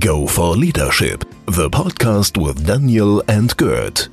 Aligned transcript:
Go 0.00 0.26
for 0.26 0.56
Leadership, 0.56 1.26
the 1.44 1.68
podcast 1.68 2.42
with 2.42 2.66
Daniel 2.66 3.22
and 3.28 3.54
Gert. 3.58 4.08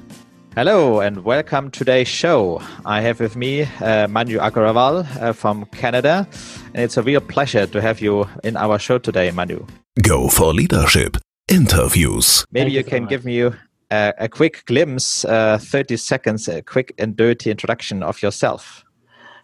Hello 0.54 1.00
and 1.00 1.24
welcome 1.24 1.72
to 1.72 1.80
today's 1.80 2.10
show. 2.10 2.62
I 2.86 3.00
have 3.00 3.22
with 3.22 3.38
me 3.38 3.62
uh, 3.80 4.10
Manu 4.10 4.38
Agarwal 4.38 5.08
uh, 5.22 5.32
from 5.32 5.64
Canada, 5.68 6.28
and 6.74 6.84
it's 6.84 6.98
a 6.98 7.02
real 7.02 7.22
pleasure 7.22 7.66
to 7.68 7.80
have 7.82 8.02
you 8.02 8.28
in 8.44 8.58
our 8.58 8.78
show 8.78 8.98
today, 8.98 9.32
Manu. 9.32 9.66
Go 10.02 10.28
for 10.28 10.54
Leadership 10.54 11.16
interviews. 11.48 12.46
Maybe 12.52 12.72
you, 12.72 12.80
you 12.80 12.84
can 12.84 13.06
give 13.06 13.24
me 13.24 13.44
a, 13.44 13.54
a 13.90 14.28
quick 14.28 14.66
glimpse, 14.66 15.24
uh, 15.24 15.58
30 15.58 15.96
seconds, 15.96 16.50
a 16.50 16.62
quick 16.62 16.94
and 16.98 17.16
dirty 17.16 17.50
introduction 17.50 18.04
of 18.04 18.22
yourself. 18.22 18.84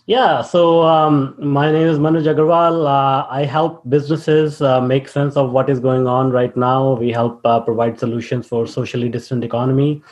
Yeah, 0.06 0.42
so 0.42 0.84
um, 0.84 1.34
my 1.40 1.72
name 1.72 1.88
is 1.88 1.98
Manoj 1.98 2.24
Agarwal. 2.24 2.86
Uh, 2.86 3.26
I 3.30 3.46
help 3.46 3.90
businesses 3.90 4.62
uh, 4.62 4.82
make 4.82 5.08
sense 5.08 5.38
of 5.38 5.52
what 5.52 5.70
is 5.70 5.80
going 5.80 6.08
on 6.08 6.30
right 6.30 6.56
now. 6.58 6.96
We 6.96 7.12
help 7.12 7.40
uh, 7.46 7.62
provide 7.62 7.98
solutions 7.98 8.46
for 8.46 8.68
socially 8.68 9.08
distant 9.08 9.46
economy. 9.46 10.04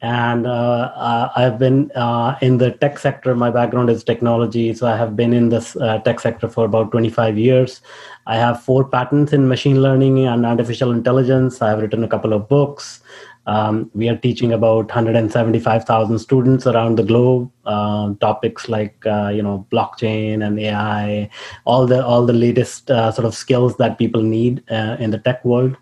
And 0.00 0.46
uh, 0.46 0.92
uh, 0.94 1.32
I've 1.34 1.58
been 1.58 1.90
uh, 1.92 2.36
in 2.40 2.58
the 2.58 2.70
tech 2.70 3.00
sector. 3.00 3.34
My 3.34 3.50
background 3.50 3.90
is 3.90 4.04
technology, 4.04 4.74
so 4.74 4.86
I 4.86 4.96
have 4.96 5.16
been 5.16 5.32
in 5.32 5.48
this 5.48 5.76
tech 6.04 6.20
sector 6.20 6.48
for 6.48 6.64
about 6.64 6.92
25 6.92 7.36
years. 7.36 7.80
I 8.28 8.36
have 8.36 8.62
four 8.62 8.84
patents 8.84 9.32
in 9.32 9.48
machine 9.48 9.82
learning 9.82 10.24
and 10.26 10.46
artificial 10.46 10.92
intelligence. 10.92 11.60
I 11.60 11.70
have 11.70 11.80
written 11.80 12.04
a 12.04 12.08
couple 12.08 12.32
of 12.32 12.48
books. 12.48 13.00
Um, 13.46 13.90
we 13.92 14.08
are 14.08 14.16
teaching 14.16 14.52
about 14.52 14.86
175,000 14.86 16.18
students 16.18 16.66
around 16.66 16.96
the 16.96 17.02
globe 17.02 17.50
uh, 17.64 18.14
topics 18.20 18.68
like 18.68 19.04
uh, 19.04 19.28
you 19.28 19.42
know 19.42 19.66
blockchain 19.72 20.46
and 20.46 20.58
AI, 20.60 21.28
all 21.64 21.86
the 21.86 22.04
all 22.04 22.24
the 22.24 22.32
latest 22.32 22.90
uh, 22.90 23.10
sort 23.10 23.26
of 23.26 23.34
skills 23.34 23.76
that 23.78 23.98
people 23.98 24.22
need 24.22 24.62
uh, 24.70 24.96
in 25.00 25.10
the 25.10 25.18
tech 25.18 25.44
world. 25.44 25.76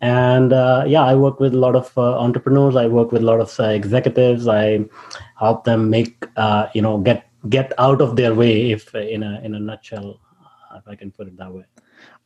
And 0.00 0.52
uh, 0.52 0.84
yeah, 0.86 1.04
I 1.04 1.14
work 1.14 1.40
with 1.40 1.52
a 1.52 1.58
lot 1.58 1.74
of 1.74 1.92
uh, 1.98 2.18
entrepreneurs. 2.18 2.76
I 2.76 2.86
work 2.86 3.12
with 3.12 3.22
a 3.22 3.26
lot 3.26 3.40
of 3.40 3.58
executives. 3.58 4.46
I 4.46 4.84
help 5.38 5.64
them 5.64 5.90
make 5.90 6.24
you 6.74 6.82
know 6.82 6.98
get 6.98 7.26
get 7.48 7.72
out 7.78 8.00
of 8.00 8.16
their 8.16 8.34
way, 8.34 8.70
if 8.70 8.94
in 8.94 9.22
a 9.24 9.40
in 9.42 9.54
a 9.54 9.60
nutshell, 9.60 10.20
if 10.76 10.86
I 10.86 10.94
can 10.94 11.10
put 11.10 11.26
it 11.26 11.36
that 11.38 11.52
way. 11.52 11.64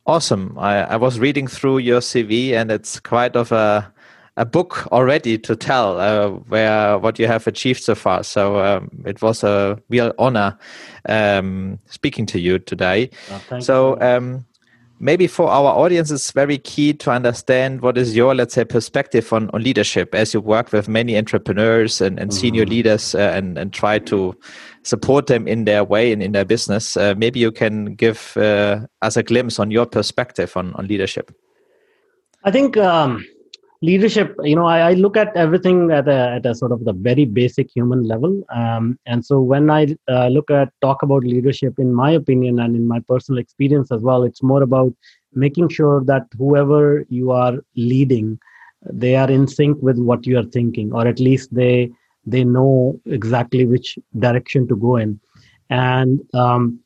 Awesome. 0.07 0.55
I, 0.59 0.83
I 0.83 0.95
was 0.97 1.17
reading 1.17 1.47
through 1.47 1.79
your 1.79 1.99
CV, 1.99 2.51
and 2.51 2.71
it's 2.71 2.99
quite 2.99 3.35
of 3.35 3.51
a 3.51 3.91
a 4.37 4.45
book 4.45 4.87
already 4.91 5.37
to 5.37 5.55
tell 5.55 5.99
uh, 5.99 6.29
where 6.49 6.97
what 6.97 7.17
you 7.19 7.27
have 7.27 7.47
achieved 7.47 7.81
so 7.81 7.95
far. 7.95 8.23
So 8.23 8.59
um, 8.59 8.89
it 9.05 9.21
was 9.21 9.43
a 9.43 9.81
real 9.89 10.13
honor 10.17 10.57
um, 11.07 11.79
speaking 11.85 12.25
to 12.27 12.39
you 12.39 12.59
today. 12.59 13.09
Oh, 13.31 13.59
so 13.59 13.99
um, 14.01 14.45
maybe 14.99 15.27
for 15.27 15.49
our 15.49 15.73
audience, 15.73 16.11
it's 16.11 16.31
very 16.31 16.57
key 16.57 16.93
to 16.93 17.11
understand 17.11 17.81
what 17.81 17.97
is 17.97 18.13
your 18.13 18.35
let's 18.35 18.53
say 18.53 18.65
perspective 18.65 19.31
on, 19.31 19.49
on 19.51 19.63
leadership 19.63 20.13
as 20.13 20.33
you 20.33 20.41
work 20.41 20.73
with 20.73 20.89
many 20.89 21.17
entrepreneurs 21.17 22.01
and, 22.01 22.19
and 22.19 22.33
senior 22.33 22.63
mm 22.63 22.67
-hmm. 22.67 22.75
leaders 22.75 23.15
uh, 23.15 23.37
and, 23.37 23.57
and 23.57 23.71
try 23.71 23.99
to 23.99 24.35
support 24.83 25.27
them 25.27 25.47
in 25.47 25.65
their 25.65 25.85
way 25.85 26.13
and 26.13 26.21
in 26.21 26.31
their 26.33 26.45
business. 26.45 26.97
Uh, 26.97 27.13
maybe 27.17 27.39
you 27.39 27.51
can 27.51 27.95
give 27.95 28.19
uh, 28.35 28.81
us 29.01 29.17
a 29.17 29.23
glimpse 29.23 29.61
on 29.61 29.71
your 29.71 29.85
perspective 29.85 30.59
on, 30.59 30.73
on 30.73 30.87
leadership. 30.87 31.31
I 32.43 32.51
think 32.51 32.77
um, 32.77 33.25
leadership 33.89 34.35
you 34.43 34.55
know 34.55 34.65
I, 34.65 34.79
I, 34.89 34.93
look 34.93 35.15
at 35.17 35.35
everything 35.35 35.91
at 35.91 36.07
a, 36.07 36.19
at 36.37 36.45
a 36.45 36.55
sort 36.55 36.71
of 36.71 36.85
the 36.85 36.93
very 36.93 37.25
basic 37.25 37.69
human 37.69 38.03
level. 38.03 38.43
Um, 38.49 38.97
and 39.05 39.25
so 39.25 39.41
when 39.51 39.69
i 39.69 39.81
uh, 40.07 40.27
look 40.27 40.49
at 40.51 40.69
talk 40.81 41.03
about 41.03 41.23
leadership 41.23 41.73
in 41.85 41.93
my 41.93 42.11
opinion 42.11 42.59
and 42.59 42.75
in 42.75 42.87
my 42.87 42.99
personal 43.11 43.39
experience 43.39 43.91
as 43.91 44.01
well 44.01 44.23
it's 44.23 44.43
more 44.51 44.63
about 44.63 44.93
making 45.33 45.69
sure 45.69 46.03
that 46.05 46.25
whoever 46.37 47.05
you 47.09 47.31
are 47.31 47.55
leading 47.75 48.39
they 49.03 49.15
are 49.15 49.29
in 49.29 49.47
sync 49.47 49.77
with 49.81 49.97
what 49.97 50.25
you 50.25 50.37
are 50.39 50.49
thinking 50.57 50.93
or 50.93 51.07
at 51.07 51.19
least 51.19 51.53
they 51.53 51.89
they 52.25 52.43
know 52.43 52.99
exactly 53.05 53.65
which 53.65 53.99
direction 54.19 54.67
to 54.67 54.75
go 54.75 54.95
in. 54.97 55.19
And 55.69 56.21
um, 56.33 56.79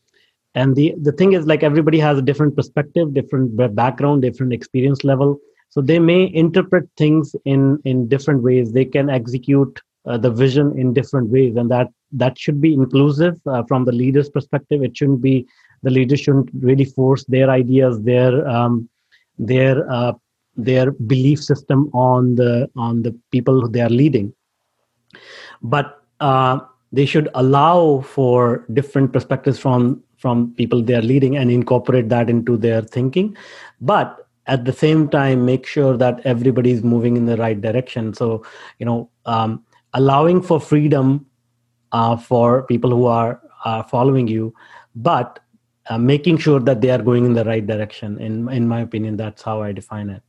and 0.55 0.75
the 0.75 0.93
the 1.01 1.11
thing 1.11 1.33
is 1.33 1.45
like 1.45 1.63
everybody 1.63 1.99
has 1.99 2.17
a 2.17 2.21
different 2.21 2.55
perspective 2.55 3.13
different 3.13 3.55
background 3.75 4.23
different 4.23 4.51
experience 4.51 5.03
level 5.03 5.39
so 5.69 5.81
they 5.81 5.99
may 5.99 6.31
interpret 6.33 6.89
things 6.97 7.35
in 7.45 7.79
in 7.85 8.07
different 8.07 8.43
ways. 8.43 8.71
They 8.71 8.85
can 8.85 9.09
execute 9.09 9.81
uh, 10.05 10.17
the 10.17 10.31
vision 10.31 10.77
in 10.77 10.93
different 10.93 11.29
ways 11.29 11.55
and 11.55 11.69
that 11.71 11.87
that 12.11 12.37
should 12.37 12.59
be 12.59 12.73
inclusive 12.73 13.39
uh, 13.45 13.63
from 13.63 13.85
the 13.85 13.91
leader's 13.91 14.29
perspective. 14.29 14.83
It 14.83 14.97
shouldn't 14.97 15.21
be 15.21 15.47
the 15.83 15.91
leader 15.91 16.17
shouldn't 16.17 16.49
really 16.59 16.85
force 16.85 17.23
their 17.25 17.49
ideas 17.49 18.01
their 18.01 18.47
um, 18.47 18.89
their 19.37 19.89
uh, 19.91 20.13
their 20.55 20.91
belief 20.91 21.41
system 21.41 21.89
on 21.93 22.35
the 22.35 22.69
on 22.75 23.03
the 23.03 23.17
people 23.31 23.69
they 23.69 23.81
are 23.81 23.89
leading. 23.89 24.33
But 25.61 26.01
uh, 26.19 26.59
they 26.91 27.05
should 27.05 27.29
allow 27.35 28.01
for 28.01 28.65
different 28.73 29.13
perspectives 29.13 29.59
from 29.59 30.03
from 30.17 30.53
people 30.55 30.81
they 30.81 30.95
are 30.95 31.01
leading 31.01 31.37
and 31.37 31.49
incorporate 31.49 32.09
that 32.09 32.29
into 32.29 32.57
their 32.57 32.81
thinking. 32.81 33.37
But 33.79 34.27
at 34.49 34.65
the 34.65 34.73
same 34.73 35.07
time 35.07 35.45
make 35.45 35.65
sure 35.65 35.95
that 36.03 36.19
everybody 36.25 36.71
is 36.71 36.83
moving 36.83 37.17
in 37.17 37.25
the 37.25 37.37
right 37.37 37.61
direction 37.61 38.13
so 38.13 38.43
you 38.79 38.85
know 38.85 39.09
um, 39.25 39.63
allowing 39.93 40.41
for 40.41 40.59
freedom 40.59 41.25
uh, 41.91 42.17
for 42.17 42.63
people 42.63 42.89
who 42.89 43.05
are 43.05 43.41
uh, 43.65 43.83
following 43.83 44.27
you 44.27 44.53
but 44.95 45.39
uh, 45.89 45.97
making 45.97 46.37
sure 46.37 46.59
that 46.59 46.81
they 46.81 46.89
are 46.89 47.01
going 47.01 47.25
in 47.25 47.33
the 47.33 47.45
right 47.45 47.67
direction 47.67 48.19
in 48.19 48.49
in 48.49 48.67
my 48.67 48.81
opinion 48.81 49.17
that's 49.17 49.41
how 49.41 49.61
i 49.61 49.71
define 49.71 50.09
it 50.09 50.23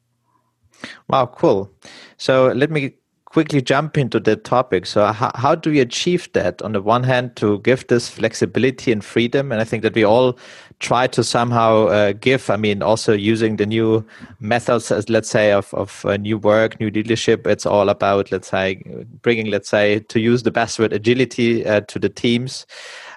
wow 1.09 1.27
cool 1.27 1.71
so 2.17 2.49
let 2.49 2.71
me 2.71 2.95
quickly 3.31 3.63
jump 3.63 3.97
into 3.97 4.21
that 4.21 4.45
topic. 4.45 4.85
So, 4.85 5.07
how, 5.07 5.31
how 5.35 5.55
do 5.55 5.71
we 5.71 5.81
achieve 5.81 6.31
that? 6.33 6.61
On 6.63 6.73
the 6.73 6.83
one 6.83 7.05
hand, 7.05 7.37
to 7.37 7.61
give 7.61 7.87
this 7.87 8.11
flexibility 8.11 8.93
and 8.93 9.05
freedom, 9.05 9.53
and 9.53 9.61
I 9.61 9.65
think 9.65 9.83
that 9.85 9.95
we 9.95 10.05
all 10.05 10.37
try 10.81 11.07
to 11.07 11.23
somehow 11.23 11.87
uh, 11.87 12.13
give. 12.13 12.51
I 12.51 12.57
mean, 12.57 12.83
also 12.83 13.13
using 13.13 13.57
the 13.57 13.67
new 13.67 14.05
methods, 14.41 14.91
as 14.91 15.09
let's 15.09 15.31
say, 15.31 15.53
of 15.53 15.73
of 15.75 16.05
uh, 16.05 16.17
new 16.17 16.39
work, 16.39 16.81
new 16.81 16.91
leadership. 16.91 17.47
It's 17.47 17.67
all 17.67 17.89
about, 17.89 18.33
let's 18.33 18.49
say, 18.49 18.83
bringing, 19.23 19.47
let's 19.47 19.69
say, 19.69 20.01
to 20.01 20.19
use 20.19 20.43
the 20.43 20.51
best 20.51 20.79
word, 20.79 20.93
agility 20.93 21.65
uh, 21.65 21.83
to 21.83 21.99
the 21.99 22.09
teams. 22.09 22.67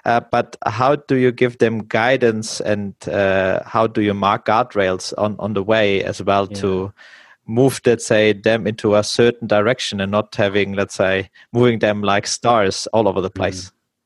Uh, 0.04 0.20
but 0.20 0.56
how 0.66 0.96
do 0.96 1.16
you 1.16 1.32
give 1.32 1.58
them 1.58 1.84
guidance, 1.84 2.60
and 2.60 2.94
uh, 3.08 3.62
how 3.64 3.86
do 3.86 4.02
you 4.02 4.14
mark 4.14 4.46
guardrails 4.46 5.12
on 5.18 5.36
on 5.38 5.54
the 5.54 5.62
way 5.62 6.04
as 6.04 6.22
well 6.22 6.46
yeah. 6.50 6.60
to 6.60 6.92
move 7.46 7.80
let's 7.84 8.06
say 8.06 8.32
them 8.32 8.66
into 8.66 8.94
a 8.94 9.04
certain 9.04 9.46
direction 9.46 10.00
and 10.00 10.10
not 10.10 10.34
having 10.34 10.72
let's 10.72 10.94
say 10.94 11.28
moving 11.52 11.78
them 11.78 12.00
like 12.02 12.26
stars 12.26 12.86
all 12.94 13.06
over 13.06 13.20
the 13.20 13.28
mm-hmm. 13.28 13.42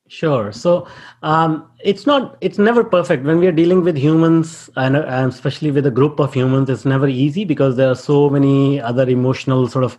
Sure. 0.09 0.53
So 0.53 0.89
um, 1.23 1.71
it's 1.85 2.07
not 2.07 2.37
it's 2.41 2.59
never 2.59 2.83
perfect. 2.83 3.25
When 3.25 3.39
we 3.39 3.47
are 3.47 3.53
dealing 3.53 3.85
with 3.85 3.97
humans 3.97 4.69
and, 4.77 4.97
and, 4.97 5.33
especially 5.33 5.71
with 5.71 5.87
a 5.87 5.91
group 5.91 6.19
of 6.19 6.35
humans 6.35 6.71
it's 6.71 6.85
never 6.85 7.07
easy 7.07 7.45
because 7.45 7.77
there 7.77 7.91
are 7.91 7.95
so 7.95 8.29
many 8.31 8.81
other 8.81 9.09
emotional 9.09 9.69
sort 9.69 9.85
of 9.85 9.99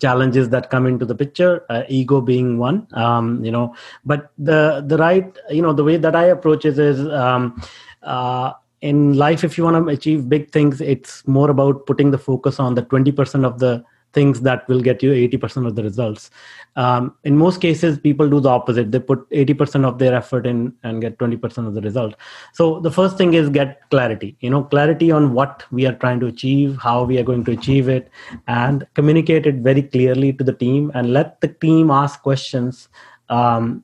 challenges 0.00 0.50
that 0.50 0.70
come 0.70 0.86
into 0.86 1.04
the 1.04 1.14
picture 1.14 1.64
uh, 1.70 1.82
ego 1.88 2.20
being 2.20 2.58
one 2.58 2.86
um, 2.92 3.44
you 3.44 3.50
know. 3.50 3.74
But 4.04 4.30
the 4.38 4.84
the 4.86 4.96
right 4.98 5.36
you 5.50 5.62
know 5.62 5.72
the 5.72 5.84
way 5.84 5.96
that 5.96 6.14
i 6.14 6.24
approach 6.24 6.64
it 6.64 6.78
is 6.78 7.00
um, 7.08 7.60
uh, 8.02 8.52
in 8.82 9.16
life 9.16 9.42
if 9.42 9.56
you 9.56 9.64
want 9.64 9.86
to 9.86 9.92
achieve 9.92 10.28
big 10.28 10.50
things 10.52 10.80
it's 10.80 11.26
more 11.26 11.50
about 11.50 11.86
putting 11.86 12.10
the 12.10 12.18
focus 12.18 12.60
on 12.60 12.74
the 12.74 12.82
20% 12.82 13.44
of 13.44 13.58
the 13.58 13.84
things 14.16 14.40
that 14.48 14.66
will 14.68 14.82
get 14.88 15.02
you 15.04 15.12
80% 15.12 15.66
of 15.66 15.76
the 15.76 15.82
results. 15.82 16.30
Um, 16.84 17.14
in 17.24 17.36
most 17.36 17.60
cases 17.60 17.98
people 17.98 18.28
do 18.34 18.40
the 18.40 18.48
opposite. 18.48 18.90
They 18.92 19.02
put 19.12 19.28
80% 19.30 19.84
of 19.84 19.98
their 19.98 20.14
effort 20.22 20.46
in 20.46 20.74
and 20.82 21.00
get 21.00 21.18
20% 21.18 21.66
of 21.66 21.74
the 21.74 21.82
result. 21.88 22.16
So 22.52 22.80
the 22.80 22.90
first 22.98 23.18
thing 23.18 23.34
is 23.34 23.48
get 23.48 23.80
clarity 23.90 24.36
you 24.40 24.50
know 24.50 24.62
clarity 24.62 25.10
on 25.10 25.32
what 25.32 25.64
we 25.70 25.86
are 25.86 25.94
trying 25.94 26.20
to 26.20 26.26
achieve 26.26 26.76
how 26.82 27.04
we 27.04 27.18
are 27.18 27.22
going 27.22 27.44
to 27.44 27.52
achieve 27.52 27.88
it 27.88 28.10
and 28.46 28.86
communicate 28.94 29.46
it 29.46 29.56
very 29.56 29.82
clearly 29.82 30.32
to 30.32 30.44
the 30.44 30.52
team 30.52 30.90
and 30.94 31.12
let 31.12 31.40
the 31.40 31.48
team 31.48 31.90
ask 31.90 32.22
questions 32.22 32.88
um, 33.28 33.82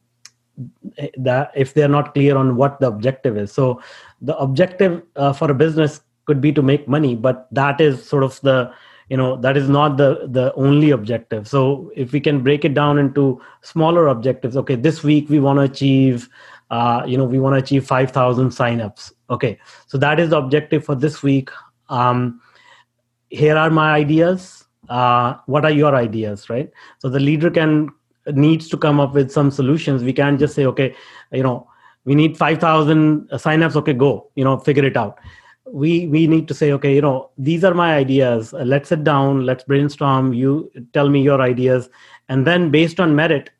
that 1.16 1.50
if 1.56 1.74
they're 1.74 1.88
not 1.88 2.14
clear 2.14 2.36
on 2.36 2.56
what 2.56 2.78
the 2.80 2.86
objective 2.86 3.36
is. 3.36 3.50
So 3.52 3.80
the 4.20 4.36
objective 4.36 5.02
uh, 5.16 5.32
for 5.32 5.50
a 5.50 5.54
business 5.54 6.00
could 6.26 6.40
be 6.40 6.52
to 6.52 6.62
make 6.62 6.86
money 6.86 7.14
but 7.16 7.48
that 7.50 7.80
is 7.80 8.04
sort 8.04 8.22
of 8.22 8.40
the 8.42 8.72
you 9.12 9.18
know 9.18 9.36
that 9.44 9.58
is 9.60 9.68
not 9.68 9.98
the 9.98 10.26
the 10.36 10.44
only 10.66 10.90
objective. 10.90 11.46
So 11.46 11.62
if 11.94 12.12
we 12.12 12.20
can 12.26 12.42
break 12.42 12.64
it 12.64 12.72
down 12.72 12.98
into 12.98 13.24
smaller 13.60 14.06
objectives 14.12 14.56
okay 14.60 14.76
this 14.86 15.02
week 15.08 15.28
we 15.28 15.40
want 15.46 15.58
to 15.58 15.64
achieve 15.70 16.30
uh, 16.70 17.02
you 17.06 17.18
know 17.18 17.26
we 17.32 17.38
want 17.38 17.54
to 17.56 17.62
achieve 17.62 17.86
5000 17.86 18.48
signups. 18.60 19.12
Okay 19.28 19.58
so 19.86 19.98
that 19.98 20.18
is 20.18 20.30
the 20.30 20.38
objective 20.38 20.86
for 20.86 20.94
this 20.94 21.22
week. 21.22 21.50
Um, 21.90 22.40
here 23.28 23.58
are 23.64 23.68
my 23.68 23.92
ideas. 23.92 24.64
Uh, 24.88 25.34
what 25.44 25.66
are 25.66 25.76
your 25.82 25.94
ideas 25.94 26.48
right? 26.48 26.70
So 26.98 27.10
the 27.10 27.20
leader 27.20 27.50
can 27.50 27.90
needs 28.28 28.68
to 28.68 28.78
come 28.78 28.98
up 28.98 29.12
with 29.12 29.30
some 29.30 29.50
solutions. 29.50 30.02
We 30.02 30.14
can't 30.14 30.40
just 30.46 30.54
say 30.54 30.64
okay 30.72 30.94
you 31.32 31.42
know 31.42 31.68
we 32.06 32.14
need 32.14 32.38
5000 32.38 33.28
signups. 33.28 33.76
Okay 33.84 33.92
go 33.92 34.30
you 34.36 34.44
know 34.50 34.58
figure 34.70 34.86
it 34.94 34.96
out 34.96 35.18
we 35.72 36.06
we 36.08 36.26
need 36.26 36.46
to 36.48 36.54
say 36.54 36.70
okay 36.72 36.94
you 36.94 37.00
know 37.00 37.30
these 37.38 37.64
are 37.64 37.74
my 37.74 37.94
ideas. 37.94 38.52
Uh, 38.52 38.58
let's 38.58 38.90
sit 38.90 39.04
down 39.04 39.46
let's 39.46 39.64
brainstorm. 39.64 40.34
You 40.34 40.70
tell 40.92 41.08
me 41.08 41.22
your 41.22 41.40
ideas. 41.40 41.88
And 42.28 42.46
then 42.46 42.70
based 42.70 43.00
on 43.00 43.16
merit 43.16 43.50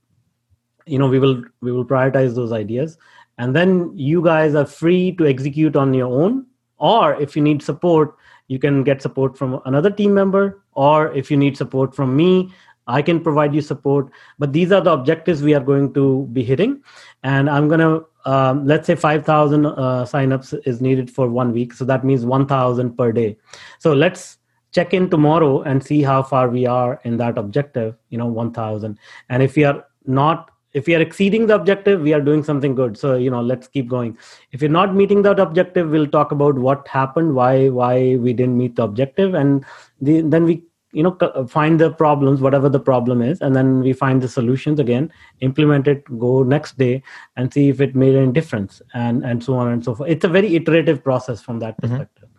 you 0.87 0.99
know 0.99 1.09
we 1.09 1.19
will 1.19 1.43
we 1.62 1.73
will 1.73 1.87
prioritize 1.87 2.35
those 2.35 2.53
ideas. 2.53 2.99
And 3.38 3.56
then 3.56 3.97
you 3.97 4.23
guys 4.23 4.55
are 4.55 4.67
free 4.67 5.12
to 5.12 5.26
execute 5.26 5.75
on 5.75 5.94
your 5.94 6.12
own. 6.12 6.47
Or 6.76 7.14
if 7.20 7.35
you 7.35 7.43
need 7.43 7.62
support 7.62 8.14
you 8.49 8.59
can 8.59 8.85
get 8.85 9.00
support 9.00 9.38
from 9.38 9.61
another 9.64 9.91
team 9.91 10.12
member. 10.12 10.62
Or 10.73 11.12
if 11.14 11.31
you 11.31 11.37
need 11.38 11.56
support 11.56 11.94
from 11.97 12.14
me 12.14 12.53
i 12.88 13.00
can 13.00 13.20
provide 13.20 13.55
you 13.55 13.62
support. 13.62 14.11
But 14.38 14.53
these 14.53 14.73
are 14.73 14.82
the 14.82 14.93
objectives 14.93 15.43
we 15.43 15.55
are 15.55 15.61
going 15.61 15.94
to 15.94 16.29
be 16.32 16.43
hitting. 16.44 16.82
And 17.23 17.49
i'm 17.49 17.69
going 17.69 17.81
to 17.81 18.05
um, 18.25 18.67
let's 18.67 18.87
say 18.87 18.95
5000 18.95 19.67
uh, 19.67 19.73
signups 20.05 20.59
is 20.67 20.81
needed 20.81 21.11
for 21.11 21.29
one 21.29 21.53
week. 21.53 21.73
So 21.73 21.85
that 21.85 22.05
means 22.05 22.25
1000 22.25 22.97
per 22.97 23.13
day. 23.13 23.37
So 23.79 23.93
let's 23.93 24.39
check 24.73 24.95
in 24.95 25.11
tomorrow 25.11 25.63
and 25.63 25.85
see 25.85 26.03
how 26.03 26.23
far 26.23 26.49
we 26.49 26.67
are 26.67 27.01
in 27.05 27.19
that 27.19 27.37
objective 27.37 27.95
you 28.09 28.17
know 28.17 28.27
1000 28.27 28.99
and 29.29 29.43
if 29.43 29.55
we 29.55 29.65
are 29.65 29.85
not 30.07 30.51
if 30.73 30.87
we 30.87 30.95
are 30.95 31.03
exceeding 31.03 31.47
the 31.47 31.55
objective 31.55 32.01
we 32.01 32.15
are 32.15 32.21
doing 32.21 32.43
something 32.43 32.75
good. 32.75 32.97
So 32.97 33.17
you 33.17 33.31
know 33.31 33.43
let's 33.43 33.69
keep 33.69 33.89
going. 33.89 34.17
If 34.53 34.63
you're 34.63 34.71
not 34.71 34.95
meeting 34.95 35.23
that 35.23 35.39
objective 35.39 35.91
we'll 35.91 36.07
talk 36.07 36.33
about 36.33 36.55
what 36.55 36.89
happened 36.89 37.35
why 37.35 37.69
why 37.69 38.17
we 38.17 38.33
didn't 38.33 38.57
meet 38.57 38.77
the 38.77 38.85
objective 38.85 39.35
and 39.35 39.65
the, 40.01 40.23
then 40.23 40.45
we 40.45 40.65
you 40.93 41.03
know 41.03 41.47
find 41.49 41.81
the 41.81 41.91
problems 41.91 42.41
whatever 42.41 42.69
the 42.69 42.81
problem 42.81 43.23
is 43.23 43.41
and 43.41 43.56
then 43.56 43.81
we 43.81 43.93
find 43.93 44.23
the 44.23 44.29
solutions 44.29 44.79
again 44.79 45.11
implement 45.41 45.89
it 45.89 46.05
go 46.19 46.43
next 46.43 46.79
day 46.79 47.03
and 47.37 47.53
see 47.53 47.69
if 47.69 47.81
it 47.81 47.94
made 47.94 48.15
any 48.15 48.31
difference 48.31 48.83
and 48.94 49.25
and 49.25 49.43
so 49.43 49.55
on 49.55 49.69
and 49.69 49.85
so 49.85 49.94
forth 49.94 50.11
it's 50.11 50.25
a 50.25 50.29
very 50.29 50.55
iterative 50.55 51.03
process 51.03 51.41
from 51.41 51.59
that 51.59 51.77
mm-hmm. 51.77 51.89
perspective 51.89 52.29
mm-hmm. 52.29 52.39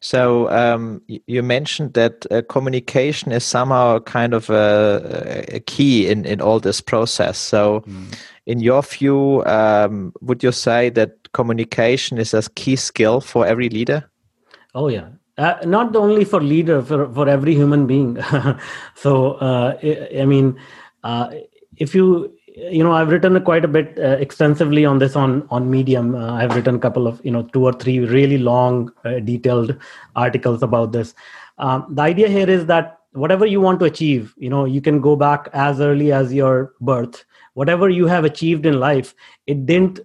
So 0.00 0.50
um, 0.50 1.00
you 1.08 1.42
mentioned 1.42 1.94
that 1.94 2.26
uh, 2.30 2.42
communication 2.50 3.32
is 3.32 3.42
somehow 3.42 4.00
kind 4.00 4.34
of 4.34 4.50
a, 4.50 5.46
a, 5.48 5.60
key 5.60 6.08
in, 6.08 6.26
in 6.26 6.42
all 6.42 6.60
this 6.60 6.82
process. 6.82 7.38
So, 7.38 7.80
mm. 7.86 8.14
in 8.44 8.60
your 8.60 8.82
view, 8.82 9.42
um, 9.46 10.12
would 10.20 10.42
you 10.42 10.52
say 10.52 10.90
that 10.90 11.32
communication 11.32 12.18
is 12.18 12.34
a 12.34 12.42
key 12.54 12.76
skill 12.76 13.22
for 13.22 13.46
every 13.46 13.70
leader? 13.70 14.04
Oh 14.74 14.88
yeah, 14.88 15.08
uh, 15.38 15.56
not 15.64 15.96
only 15.96 16.24
for 16.24 16.40
leader, 16.40 16.82
for 16.82 17.12
for 17.12 17.28
every 17.28 17.54
human 17.54 17.86
being. 17.86 18.22
so 18.94 19.32
uh, 19.34 19.78
I 20.16 20.24
mean, 20.24 20.58
uh, 21.02 21.30
if 21.76 21.94
you 21.94 22.34
you 22.56 22.84
know 22.84 22.92
i've 22.92 23.08
written 23.08 23.40
quite 23.42 23.64
a 23.64 23.68
bit 23.68 23.98
uh, 23.98 24.16
extensively 24.26 24.84
on 24.84 24.98
this 24.98 25.16
on 25.16 25.46
on 25.50 25.70
medium. 25.70 26.14
Uh, 26.14 26.34
i've 26.34 26.54
written 26.54 26.76
a 26.76 26.78
couple 26.78 27.06
of 27.06 27.20
you 27.24 27.30
know 27.30 27.42
two 27.52 27.64
or 27.64 27.72
three 27.72 27.98
really 27.98 28.38
long 28.38 28.92
uh, 29.04 29.18
detailed 29.20 29.76
articles 30.14 30.62
about 30.62 30.92
this. 30.92 31.14
Um, 31.58 31.86
the 31.90 32.02
idea 32.02 32.28
here 32.28 32.48
is 32.48 32.66
that 32.66 32.98
whatever 33.12 33.46
you 33.46 33.60
want 33.60 33.78
to 33.80 33.84
achieve 33.86 34.34
you 34.36 34.48
know 34.48 34.64
you 34.64 34.80
can 34.80 35.00
go 35.00 35.16
back 35.16 35.48
as 35.52 35.80
early 35.80 36.12
as 36.12 36.32
your 36.32 36.72
birth. 36.80 37.24
Whatever 37.54 37.88
you 37.88 38.06
have 38.06 38.24
achieved 38.24 38.66
in 38.66 38.80
life 38.80 39.14
it 39.46 39.66
didn't 39.66 40.00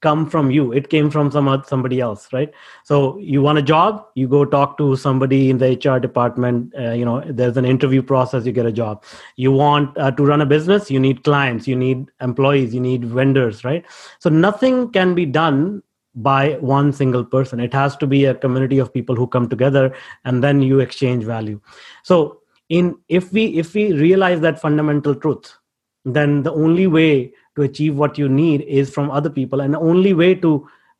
come 0.00 0.28
from 0.30 0.50
you. 0.50 0.72
It 0.72 0.90
came 0.90 1.10
from 1.10 1.30
some 1.30 1.62
somebody 1.66 2.00
else 2.00 2.28
right? 2.32 2.52
So 2.84 3.18
you 3.18 3.42
want 3.42 3.58
a 3.58 3.62
job 3.62 4.06
you 4.14 4.28
go 4.28 4.44
talk 4.44 4.78
to 4.78 4.96
somebody 4.96 5.50
in 5.50 5.58
the 5.58 5.74
hr 5.84 5.98
department 5.98 6.72
uh, 6.78 6.92
you 6.92 7.04
know 7.04 7.22
there's 7.26 7.56
an 7.56 7.64
interview 7.64 8.02
process 8.02 8.46
you 8.46 8.52
get 8.52 8.66
a 8.66 8.72
job. 8.72 9.04
You 9.36 9.52
want 9.52 9.96
uh, 9.98 10.10
to 10.12 10.24
run 10.24 10.40
a 10.40 10.46
business 10.46 10.90
you 10.90 11.00
need 11.00 11.24
clients 11.24 11.66
you 11.66 11.76
need 11.76 12.10
employees 12.20 12.74
you 12.74 12.80
need 12.80 13.04
vendors 13.04 13.64
right? 13.64 13.84
So 14.18 14.30
nothing 14.30 14.90
can 14.90 15.14
be 15.14 15.26
done 15.26 15.82
by 16.14 16.54
one 16.54 16.92
single 16.92 17.24
person. 17.24 17.60
It 17.60 17.72
has 17.72 17.96
to 17.98 18.06
be 18.06 18.24
a 18.24 18.34
community 18.34 18.78
of 18.78 18.92
people 18.92 19.14
who 19.14 19.26
come 19.26 19.48
together 19.48 19.94
and 20.24 20.42
then 20.42 20.62
you 20.62 20.80
exchange 20.80 21.24
value. 21.24 21.60
So 22.02 22.40
in 22.68 22.98
if 23.08 23.32
we 23.32 23.46
if 23.58 23.74
we 23.74 23.92
realize 23.92 24.40
that 24.40 24.60
fundamental 24.60 25.14
truth 25.14 25.54
then 26.04 26.42
the 26.42 26.52
only 26.52 26.86
way 26.86 27.32
to 27.58 27.66
achieve 27.68 27.96
what 27.96 28.16
you 28.16 28.28
need 28.28 28.62
is 28.62 28.90
from 28.96 29.10
other 29.10 29.30
people. 29.38 29.60
And 29.60 29.74
the 29.74 29.80
only 29.80 30.14
way 30.14 30.34
to 30.46 30.56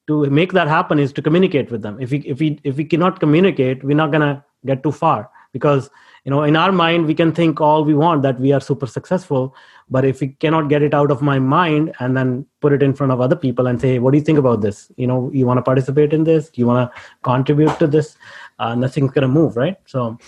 to 0.08 0.18
make 0.30 0.52
that 0.52 0.68
happen 0.68 0.98
is 0.98 1.12
to 1.12 1.22
communicate 1.22 1.70
with 1.70 1.82
them. 1.82 1.98
If 2.00 2.10
we 2.10 2.18
if 2.34 2.38
we 2.40 2.58
if 2.64 2.76
we 2.76 2.84
cannot 2.92 3.20
communicate 3.24 3.84
we're 3.84 4.02
not 4.04 4.10
going 4.10 4.28
to 4.28 4.44
get 4.66 4.82
too 4.82 4.92
far. 5.00 5.30
Because 5.52 5.90
you 6.24 6.30
know 6.32 6.42
in 6.42 6.56
our 6.62 6.72
mind 6.72 7.06
we 7.10 7.14
can 7.20 7.32
think 7.38 7.60
all 7.60 7.84
we 7.84 7.94
want 7.94 8.22
that 8.22 8.40
we 8.46 8.52
are 8.58 8.60
super 8.68 8.90
successful. 8.94 9.54
But 9.96 10.04
if 10.04 10.20
we 10.20 10.28
cannot 10.44 10.68
get 10.72 10.82
it 10.88 10.94
out 11.00 11.14
of 11.16 11.22
my 11.30 11.38
mind 11.38 11.94
and 12.00 12.16
then 12.16 12.34
put 12.60 12.72
it 12.72 12.82
in 12.82 12.94
front 12.94 13.12
of 13.12 13.22
other 13.28 13.36
people 13.46 13.66
and 13.72 13.80
say 13.86 13.98
what 13.98 14.12
do 14.12 14.18
you 14.18 14.24
think 14.24 14.44
about 14.44 14.60
this? 14.66 14.90
You 14.96 15.06
know 15.06 15.30
you 15.32 15.46
want 15.46 15.58
to 15.58 15.66
participate 15.70 16.12
in 16.20 16.24
this? 16.24 16.50
You 16.54 16.66
want 16.66 16.84
to 16.84 17.02
contribute 17.30 17.78
to 17.78 17.86
this? 17.96 18.16
Uh, 18.58 18.74
nothing's 18.74 19.12
going 19.12 19.28
to 19.30 19.34
move 19.40 19.56
right? 19.56 19.76
So 19.86 20.18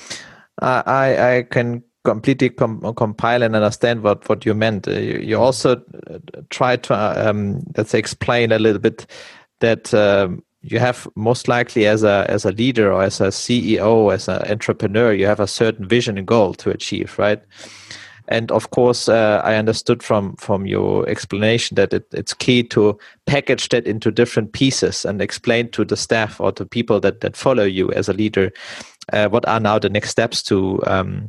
uh, 0.62 0.82
i 0.86 1.06
i 1.28 1.42
can 1.58 1.82
completely 2.04 2.50
com- 2.50 2.94
compile 2.94 3.42
and 3.42 3.54
understand 3.54 4.02
what, 4.02 4.28
what 4.28 4.46
you 4.46 4.54
meant. 4.54 4.88
Uh, 4.88 4.92
you, 4.92 5.18
you, 5.18 5.36
also 5.38 5.76
uh, 6.10 6.18
try 6.50 6.76
to, 6.76 7.28
um, 7.28 7.62
let's 7.76 7.90
say, 7.90 7.98
explain 7.98 8.52
a 8.52 8.58
little 8.58 8.80
bit 8.80 9.06
that 9.60 9.92
um, 9.92 10.42
you 10.62 10.78
have 10.78 11.06
most 11.14 11.48
likely 11.48 11.86
as 11.86 12.02
a 12.02 12.26
as 12.28 12.44
a 12.44 12.52
leader 12.52 12.92
or 12.92 13.02
as 13.02 13.20
a 13.20 13.28
CEO, 13.28 14.12
as 14.12 14.28
an 14.28 14.42
entrepreneur, 14.50 15.12
you 15.12 15.26
have 15.26 15.40
a 15.40 15.46
certain 15.46 15.86
vision 15.86 16.18
and 16.18 16.26
goal 16.26 16.54
to 16.54 16.70
achieve, 16.70 17.18
right? 17.18 17.42
And 18.28 18.52
of 18.52 18.70
course, 18.70 19.08
uh, 19.08 19.40
I 19.44 19.56
understood 19.56 20.02
from 20.02 20.36
from 20.36 20.66
your 20.66 21.08
explanation 21.08 21.74
that 21.74 21.92
it, 21.92 22.06
it's 22.12 22.32
key 22.32 22.62
to 22.64 22.98
package 23.26 23.68
that 23.70 23.86
into 23.86 24.10
different 24.10 24.52
pieces 24.52 25.04
and 25.04 25.20
explain 25.20 25.70
to 25.70 25.84
the 25.84 25.96
staff 25.96 26.40
or 26.40 26.52
to 26.52 26.64
people 26.64 27.00
that 27.00 27.20
that 27.20 27.36
follow 27.36 27.64
you 27.64 27.90
as 27.92 28.08
a 28.08 28.12
leader 28.12 28.52
uh, 29.12 29.28
what 29.28 29.46
are 29.48 29.60
now 29.60 29.78
the 29.78 29.88
next 29.88 30.10
steps 30.10 30.42
to 30.44 30.80
um, 30.86 31.28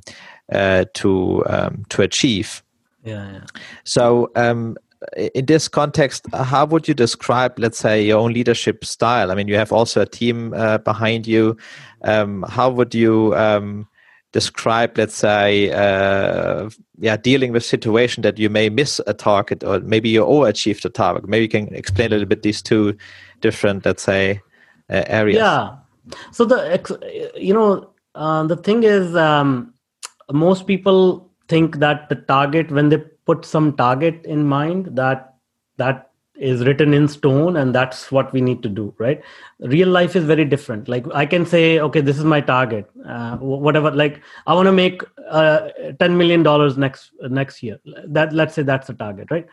uh, 0.52 0.86
to 0.96 1.44
um, 1.48 1.86
to 1.90 2.02
achieve. 2.02 2.64
Yeah. 3.04 3.32
yeah. 3.32 3.46
So. 3.84 4.32
Um, 4.36 4.78
in 5.34 5.48
this 5.48 5.68
context, 5.68 6.26
how 6.32 6.64
would 6.66 6.88
you 6.88 6.94
describe, 6.94 7.58
let's 7.58 7.80
say, 7.80 8.04
your 8.04 8.20
own 8.20 8.34
leadership 8.34 8.86
style? 8.86 9.32
I 9.32 9.36
mean, 9.36 9.48
you 9.48 9.56
have 9.56 9.72
also 9.72 10.02
a 10.02 10.06
team 10.06 10.54
uh, 10.54 10.78
behind 10.78 11.26
you. 11.26 11.58
Um, 12.04 12.46
how 12.48 12.70
would 12.70 12.94
you 12.94 13.36
um, 13.36 13.88
describe, 14.32 14.98
let's 14.98 15.16
say, 15.16 15.72
uh, 15.72 16.70
yeah, 17.00 17.18
dealing 17.18 17.52
with 17.52 17.66
situation 17.66 18.22
that 18.22 18.38
you 18.38 18.50
may 18.50 18.70
miss 18.70 19.02
a 19.08 19.14
target 19.14 19.64
or 19.64 19.80
maybe 19.80 20.10
you 20.10 20.24
overachieved 20.24 20.86
a 20.86 20.90
target? 20.90 21.28
Maybe 21.28 21.44
you 21.44 21.50
can 21.50 21.74
explain 21.74 22.08
a 22.08 22.12
little 22.12 22.28
bit 22.28 22.44
these 22.44 22.62
two 22.62 22.96
different, 23.40 23.86
let's 23.86 24.04
say, 24.04 24.42
uh, 24.90 25.04
areas. 25.08 25.38
Yeah. 25.38 25.78
So 26.32 26.46
the 26.46 27.32
you 27.36 27.54
know 27.54 27.90
uh, 28.16 28.44
the 28.44 28.58
thing 28.58 28.84
is 28.84 29.16
um, 29.16 29.71
most 30.34 30.68
people 30.68 31.30
think 31.48 31.78
that 31.80 32.08
the 32.10 32.16
target 32.16 32.72
when 32.72 32.90
they 32.90 32.98
put 33.26 33.46
some 33.46 33.76
target 33.76 34.26
in 34.26 34.48
mind 34.48 34.96
that 34.96 35.36
that 35.78 36.12
is 36.36 36.64
written 36.66 36.94
in 36.94 37.08
stone 37.08 37.58
and 37.58 37.76
that's 37.76 38.12
what 38.12 38.32
we 38.34 38.42
need 38.42 38.64
to 38.64 38.70
do 38.70 38.94
right? 38.98 39.22
Real 39.60 39.90
life 39.90 40.16
is 40.16 40.24
very 40.24 40.46
different. 40.46 40.88
Like 40.88 41.06
i 41.14 41.26
can 41.26 41.46
say 41.46 41.80
okay 41.80 42.02
this 42.02 42.18
is 42.18 42.24
my 42.24 42.42
target. 42.42 42.90
Uh, 43.08 43.38
whatever 43.38 43.92
like 43.92 44.22
i 44.48 44.54
want 44.54 44.66
to 44.68 44.72
make 44.72 45.04
uh, 45.30 45.70
10 46.00 46.18
million 46.18 46.44
dollars 46.44 46.78
next 46.78 47.12
next 47.30 47.62
year. 47.62 47.80
That 48.08 48.34
let's 48.34 48.56
say 48.56 48.64
that's 48.64 48.88
the 48.88 48.94
target 48.94 49.30
right? 49.30 49.48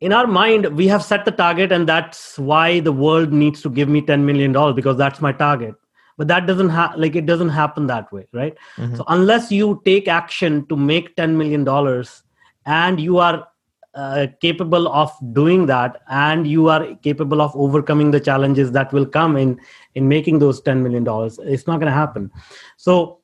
In 0.00 0.12
our 0.12 0.26
mind 0.26 0.66
we 0.76 0.88
have 0.88 1.04
set 1.04 1.24
the 1.24 1.30
target 1.30 1.70
and 1.70 1.88
that's 1.88 2.38
why 2.38 2.80
the 2.80 2.92
world 2.92 3.32
needs 3.32 3.62
to 3.62 3.70
give 3.70 3.88
me 3.88 4.02
10 4.02 4.26
million 4.26 4.52
dollars 4.52 4.74
because 4.74 4.96
that's 4.96 5.20
my 5.20 5.32
target 5.32 5.74
but 6.16 6.28
that 6.28 6.46
doesn't 6.46 6.68
have 6.68 6.96
like 6.96 7.16
it 7.16 7.26
doesn't 7.26 7.48
happen 7.48 7.86
that 7.86 8.10
way 8.12 8.26
right? 8.32 8.56
Mm-hmm. 8.76 8.96
so 8.96 9.04
unless 9.08 9.50
you 9.50 9.82
take 9.84 10.08
action 10.08 10.66
to 10.66 10.76
make 10.76 11.14
10 11.16 11.36
million 11.36 11.64
dollars 11.64 12.22
and 12.66 13.00
you 13.00 13.18
are 13.18 13.46
uh, 13.94 14.26
capable 14.40 14.88
of 14.88 15.12
doing 15.32 15.66
that 15.66 16.02
and 16.08 16.46
you 16.46 16.68
are 16.68 16.94
capable 16.96 17.40
of 17.40 17.54
overcoming 17.54 18.10
the 18.10 18.18
challenges 18.18 18.72
that 18.72 18.92
will 18.92 19.06
come 19.06 19.36
in 19.36 19.60
in 19.94 20.08
making 20.08 20.40
those 20.40 20.60
10 20.62 20.82
million 20.82 21.04
dollars 21.04 21.38
it's 21.44 21.66
not 21.66 21.78
going 21.78 21.90
to 21.90 21.96
happen. 21.96 22.30
So 22.76 23.20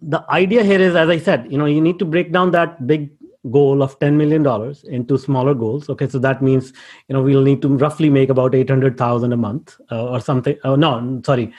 the 0.00 0.24
idea 0.30 0.64
here 0.64 0.80
is 0.80 0.96
as 0.96 1.08
i 1.08 1.16
said 1.16 1.46
you 1.50 1.56
know 1.56 1.66
you 1.66 1.80
need 1.80 1.96
to 1.96 2.04
break 2.04 2.32
down 2.32 2.50
that 2.50 2.88
big 2.88 3.10
goal 3.50 3.82
of 3.82 3.98
10 3.98 4.16
million 4.16 4.42
dollars 4.42 4.84
into 4.84 5.18
smaller 5.18 5.54
goals. 5.54 5.88
Okay 5.88 6.08
so 6.08 6.18
that 6.20 6.42
means 6.42 6.72
you 7.08 7.14
know 7.14 7.22
we'll 7.22 7.42
need 7.42 7.60
to 7.62 7.68
roughly 7.76 8.08
make 8.08 8.30
about 8.30 8.54
800000 8.54 9.32
a 9.32 9.36
month 9.36 9.80
uh, 9.90 10.10
or 10.10 10.20
something 10.20 10.56
oh 10.64 10.76
no 10.76 11.20
sorry 11.24 11.52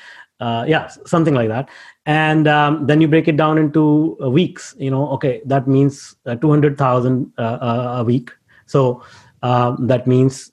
uh, 0.43 0.63
yeah 0.67 0.87
something 1.13 1.35
like 1.39 1.49
that. 1.49 1.69
And 2.05 2.47
um, 2.47 2.85
then 2.87 3.01
you 3.01 3.07
break 3.07 3.27
it 3.27 3.37
down 3.37 3.57
into 3.57 3.83
uh, 4.21 4.29
weeks 4.29 4.75
you 4.77 4.91
know 4.91 5.07
okay 5.15 5.41
that 5.45 5.67
means 5.67 6.15
uh, 6.25 6.35
200000 6.35 7.31
uh, 7.37 7.99
a 7.99 8.03
week. 8.03 8.31
So 8.65 9.03
um, 9.41 9.87
that 9.87 10.07
means 10.07 10.51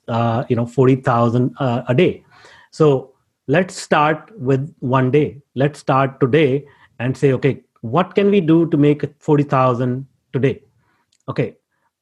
you 0.49 0.55
know 0.55 0.65
40000 0.65 1.55
a 1.59 1.95
day. 1.95 2.23
So 2.71 3.13
let's 3.47 3.75
start 3.75 4.31
with 4.37 4.73
one 4.79 5.11
day. 5.11 5.41
Let's 5.55 5.79
start 5.79 6.19
today 6.19 6.65
and 6.99 7.17
say 7.17 7.33
okay 7.33 7.63
what 7.81 8.13
can 8.15 8.29
we 8.29 8.41
do 8.41 8.69
to 8.69 8.77
make 8.77 9.03
40000 9.19 10.05
today? 10.33 10.61
Okay 11.27 11.55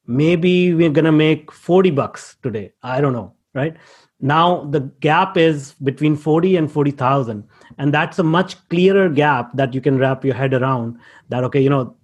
maybe 0.06 0.74
we're 0.74 0.90
gonna 0.90 1.12
make 1.12 1.52
40 1.52 1.90
bucks 1.90 2.36
today. 2.42 2.72
I 2.82 3.00
don't 3.00 3.12
know 3.12 3.34
right 3.54 3.76
now 4.20 4.64
the 4.64 4.80
gap 5.00 5.36
is 5.36 5.74
between 5.82 6.16
40 6.16 6.56
and 6.56 6.70
40000 6.70 7.44
and 7.78 7.94
that's 7.94 8.18
a 8.18 8.22
much 8.22 8.56
clearer 8.68 9.08
gap 9.08 9.50
that 9.54 9.74
you 9.74 9.80
can 9.80 9.98
wrap 9.98 10.24
your 10.24 10.34
head 10.34 10.54
around 10.54 10.98
that 11.28 11.44
okay 11.44 11.60
you 11.60 11.70
know 11.70 11.96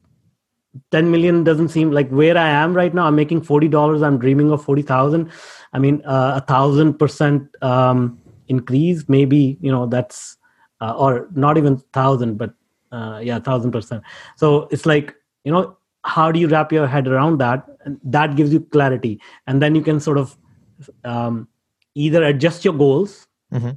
10 0.90 1.10
million 1.10 1.44
doesn't 1.44 1.68
seem 1.68 1.90
like 1.90 2.08
where 2.10 2.36
i 2.36 2.48
am 2.48 2.74
right 2.74 2.94
now 2.94 3.06
i'm 3.06 3.16
making 3.16 3.40
$40 3.40 4.04
i'm 4.04 4.18
dreaming 4.18 4.50
of 4.50 4.64
40000 4.64 5.30
i 5.72 5.78
mean 5.78 6.02
uh, 6.04 6.32
a 6.36 6.40
thousand 6.46 6.98
percent 6.98 7.48
um, 7.62 8.18
increase 8.48 9.08
maybe 9.08 9.58
you 9.60 9.70
know 9.70 9.86
that's 9.86 10.36
uh, 10.80 10.94
or 10.96 11.28
not 11.32 11.56
even 11.56 11.78
thousand 11.92 12.36
but 12.36 12.54
uh, 12.92 13.20
yeah 13.22 13.38
thousand 13.38 13.72
percent. 13.72 14.02
So 14.36 14.68
it's 14.70 14.86
like 14.86 15.14
you 15.44 15.52
know 15.52 15.76
how 16.04 16.30
do 16.30 16.38
you 16.38 16.48
wrap 16.48 16.72
your 16.72 16.86
head 16.86 17.08
around 17.08 17.38
that? 17.38 17.66
And 17.84 18.00
that 18.04 18.36
gives 18.36 18.52
you 18.52 18.60
clarity. 18.60 19.20
And 19.46 19.60
then 19.60 19.74
you 19.74 19.82
can 19.82 19.98
sort 19.98 20.18
of 20.18 20.36
um, 21.04 21.48
either 21.96 22.24
adjust 22.24 22.64
your 22.64 22.74
goals 22.74 23.26
mm-hmm. 23.52 23.70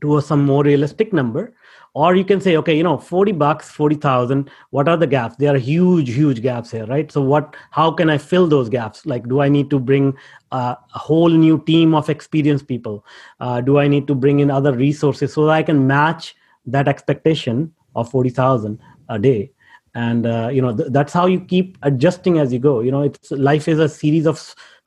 to 0.00 0.16
a, 0.16 0.22
some 0.22 0.44
more 0.44 0.64
realistic 0.64 1.12
number 1.12 1.52
or 1.94 2.14
you 2.16 2.24
can 2.24 2.40
say 2.40 2.56
okay 2.56 2.76
you 2.76 2.82
know 2.82 2.96
40 2.96 3.32
bucks 3.32 3.70
40000 3.70 4.50
what 4.70 4.88
are 4.88 4.96
the 4.96 5.06
gaps? 5.06 5.36
There 5.36 5.54
are 5.54 5.58
huge 5.58 6.08
huge 6.08 6.42
gaps 6.42 6.70
here 6.70 6.86
right? 6.86 7.10
So 7.12 7.20
what 7.20 7.54
how 7.70 7.90
can 7.90 8.10
i 8.10 8.18
fill 8.18 8.46
those 8.46 8.68
gaps? 8.68 9.04
Like 9.06 9.28
do 9.28 9.40
i 9.40 9.48
need 9.48 9.70
to 9.70 9.78
bring 9.78 10.14
uh, 10.50 10.74
a 10.94 10.98
whole 10.98 11.28
new 11.28 11.62
team 11.64 11.94
of 11.94 12.08
experienced 12.08 12.66
people? 12.66 13.04
Uh, 13.40 13.60
do 13.60 13.78
i 13.78 13.86
need 13.86 14.06
to 14.06 14.14
bring 14.14 14.40
in 14.40 14.50
other 14.50 14.72
resources 14.72 15.32
so 15.32 15.46
that 15.46 15.52
i 15.52 15.62
can 15.62 15.86
match 15.86 16.34
that 16.66 16.88
expectation 16.88 17.72
of 17.94 18.10
40000 18.10 18.78
a 19.08 19.18
day? 19.18 19.52
And 19.94 20.26
uh, 20.26 20.48
you 20.50 20.62
know 20.62 20.74
th- 20.74 20.88
that's 20.90 21.12
how 21.12 21.26
you 21.26 21.40
keep 21.40 21.76
adjusting 21.82 22.38
as 22.38 22.50
you 22.50 22.58
go. 22.58 22.80
You 22.80 22.90
know 22.90 23.02
it's 23.02 23.30
life 23.30 23.68
is 23.68 23.78
a 23.78 23.90
series 23.90 24.26
of 24.26 24.38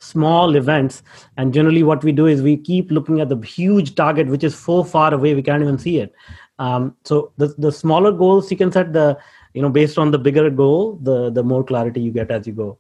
small 0.05 0.55
events. 0.55 1.03
And 1.37 1.53
generally 1.53 1.83
what 1.83 2.03
we 2.03 2.11
do 2.11 2.25
is 2.25 2.41
we 2.41 2.57
keep 2.57 2.91
looking 2.91 3.21
at 3.21 3.29
the 3.29 3.39
huge 3.41 3.95
target 3.95 4.27
which 4.27 4.43
is 4.43 4.57
so 4.57 4.83
far 4.83 5.13
away 5.13 5.35
we 5.35 5.41
can't 5.41 5.61
even 5.61 5.77
see 5.77 5.97
it. 5.99 6.13
Um, 6.59 6.95
so 7.03 7.31
the, 7.37 7.53
the 7.57 7.71
smaller 7.71 8.11
goals 8.11 8.49
you 8.49 8.57
can 8.57 8.71
set 8.71 8.93
the 8.93 9.17
you 9.53 9.61
know 9.61 9.69
based 9.69 9.97
on 9.97 10.11
the 10.11 10.19
bigger 10.19 10.49
goal 10.49 10.99
the 11.01 11.29
the 11.29 11.43
more 11.43 11.63
clarity 11.63 12.01
you 12.01 12.11
get 12.11 12.31
as 12.31 12.47
you 12.47 12.53
go. 12.53 12.77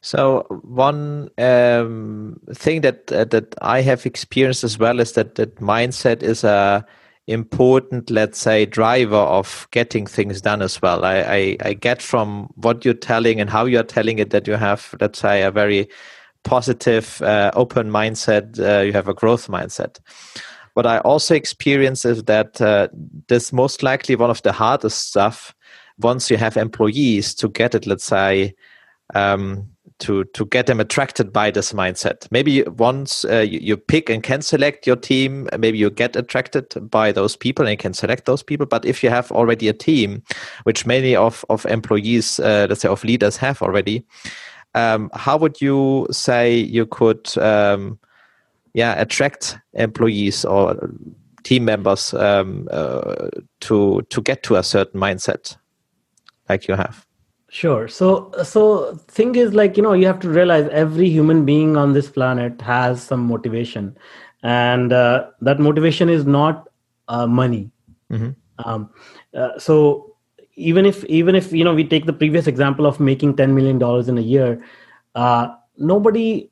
So 0.00 0.46
one 0.62 1.30
um, 1.38 2.40
thing 2.52 2.80
that 2.82 3.10
uh, 3.12 3.24
that 3.24 3.54
I 3.60 3.80
have 3.82 4.06
experienced 4.06 4.64
as 4.64 4.78
well 4.78 5.00
is 5.00 5.12
that 5.12 5.34
that 5.36 5.56
mindset 5.56 6.22
is 6.22 6.44
a 6.44 6.86
important, 7.26 8.10
let's 8.10 8.38
say, 8.38 8.66
driver 8.66 9.16
of 9.16 9.66
getting 9.72 10.06
things 10.06 10.40
done 10.40 10.62
as 10.62 10.80
well. 10.80 11.04
I, 11.04 11.16
I, 11.18 11.56
I 11.60 11.74
get 11.74 12.00
from 12.00 12.48
what 12.54 12.84
you're 12.84 12.94
telling 12.94 13.40
and 13.40 13.50
how 13.50 13.64
you're 13.64 13.82
telling 13.82 14.18
it 14.18 14.30
that 14.30 14.46
you 14.46 14.54
have, 14.54 14.94
let's 15.00 15.18
say, 15.18 15.42
a 15.42 15.50
very 15.50 15.88
positive, 16.44 17.20
uh, 17.22 17.50
open 17.54 17.90
mindset. 17.90 18.58
Uh, 18.58 18.82
you 18.82 18.92
have 18.92 19.08
a 19.08 19.14
growth 19.14 19.48
mindset. 19.48 19.98
What 20.74 20.86
I 20.86 20.98
also 20.98 21.34
experience 21.34 22.04
is 22.04 22.24
that 22.24 22.60
uh, 22.60 22.88
this 23.28 23.52
most 23.52 23.82
likely 23.82 24.14
one 24.14 24.30
of 24.30 24.42
the 24.42 24.52
hardest 24.52 25.08
stuff 25.08 25.54
once 25.98 26.30
you 26.30 26.36
have 26.36 26.56
employees 26.56 27.34
to 27.36 27.48
get 27.48 27.74
it, 27.74 27.86
let's 27.86 28.04
say, 28.04 28.54
um, 29.14 29.68
to 29.98 30.24
to 30.24 30.44
get 30.46 30.66
them 30.66 30.80
attracted 30.80 31.32
by 31.32 31.50
this 31.50 31.72
mindset. 31.72 32.26
Maybe 32.30 32.62
once 32.62 33.24
uh, 33.24 33.38
you, 33.38 33.58
you, 33.60 33.76
pick 33.76 34.10
and 34.10 34.22
can 34.22 34.42
select 34.42 34.86
your 34.86 34.96
team, 34.96 35.48
maybe 35.58 35.78
you 35.78 35.90
get 35.90 36.16
attracted 36.16 36.90
by 36.90 37.12
those 37.12 37.36
people 37.36 37.66
and 37.66 37.78
can 37.78 37.94
select 37.94 38.26
those 38.26 38.42
people. 38.42 38.66
But 38.66 38.84
if 38.84 39.02
you 39.02 39.10
have 39.10 39.32
already 39.32 39.68
a 39.68 39.72
team, 39.72 40.22
which 40.64 40.86
many 40.86 41.16
of 41.16 41.44
of 41.48 41.64
employees, 41.66 42.38
uh, 42.40 42.66
let's 42.68 42.82
say 42.82 42.88
of 42.88 43.04
leaders, 43.04 43.36
have 43.36 43.62
already, 43.62 44.04
um, 44.74 45.10
how 45.14 45.38
would 45.38 45.60
you 45.60 46.06
say 46.10 46.54
you 46.54 46.86
could, 46.86 47.36
um, 47.38 47.98
yeah, 48.74 49.00
attract 49.00 49.58
employees 49.72 50.44
or 50.44 50.76
team 51.42 51.64
members 51.64 52.12
um, 52.14 52.68
uh, 52.70 53.28
to 53.60 54.02
to 54.10 54.20
get 54.20 54.42
to 54.42 54.56
a 54.56 54.62
certain 54.62 55.00
mindset 55.00 55.56
like 56.48 56.68
you 56.68 56.74
have? 56.74 57.05
Sure. 57.48 57.86
So, 57.86 58.32
so 58.42 58.96
thing 59.08 59.36
is 59.36 59.54
like 59.54 59.76
you 59.76 59.82
know 59.82 59.92
you 59.92 60.06
have 60.06 60.18
to 60.20 60.28
realize 60.28 60.68
every 60.70 61.08
human 61.08 61.44
being 61.44 61.76
on 61.76 61.92
this 61.92 62.08
planet 62.08 62.60
has 62.60 63.02
some 63.02 63.20
motivation, 63.20 63.96
and 64.42 64.92
uh, 64.92 65.30
that 65.40 65.60
motivation 65.60 66.08
is 66.08 66.26
not 66.26 66.68
uh, 67.08 67.26
money. 67.26 67.70
Mm-hmm. 68.10 68.30
Um, 68.68 68.90
uh, 69.32 69.58
so 69.58 70.16
even 70.56 70.86
if 70.86 71.04
even 71.04 71.36
if 71.36 71.52
you 71.52 71.62
know 71.62 71.74
we 71.74 71.84
take 71.84 72.06
the 72.06 72.12
previous 72.12 72.48
example 72.48 72.84
of 72.84 72.98
making 72.98 73.36
ten 73.36 73.54
million 73.54 73.78
dollars 73.78 74.08
in 74.08 74.18
a 74.18 74.22
year, 74.22 74.64
uh, 75.14 75.54
nobody 75.78 76.50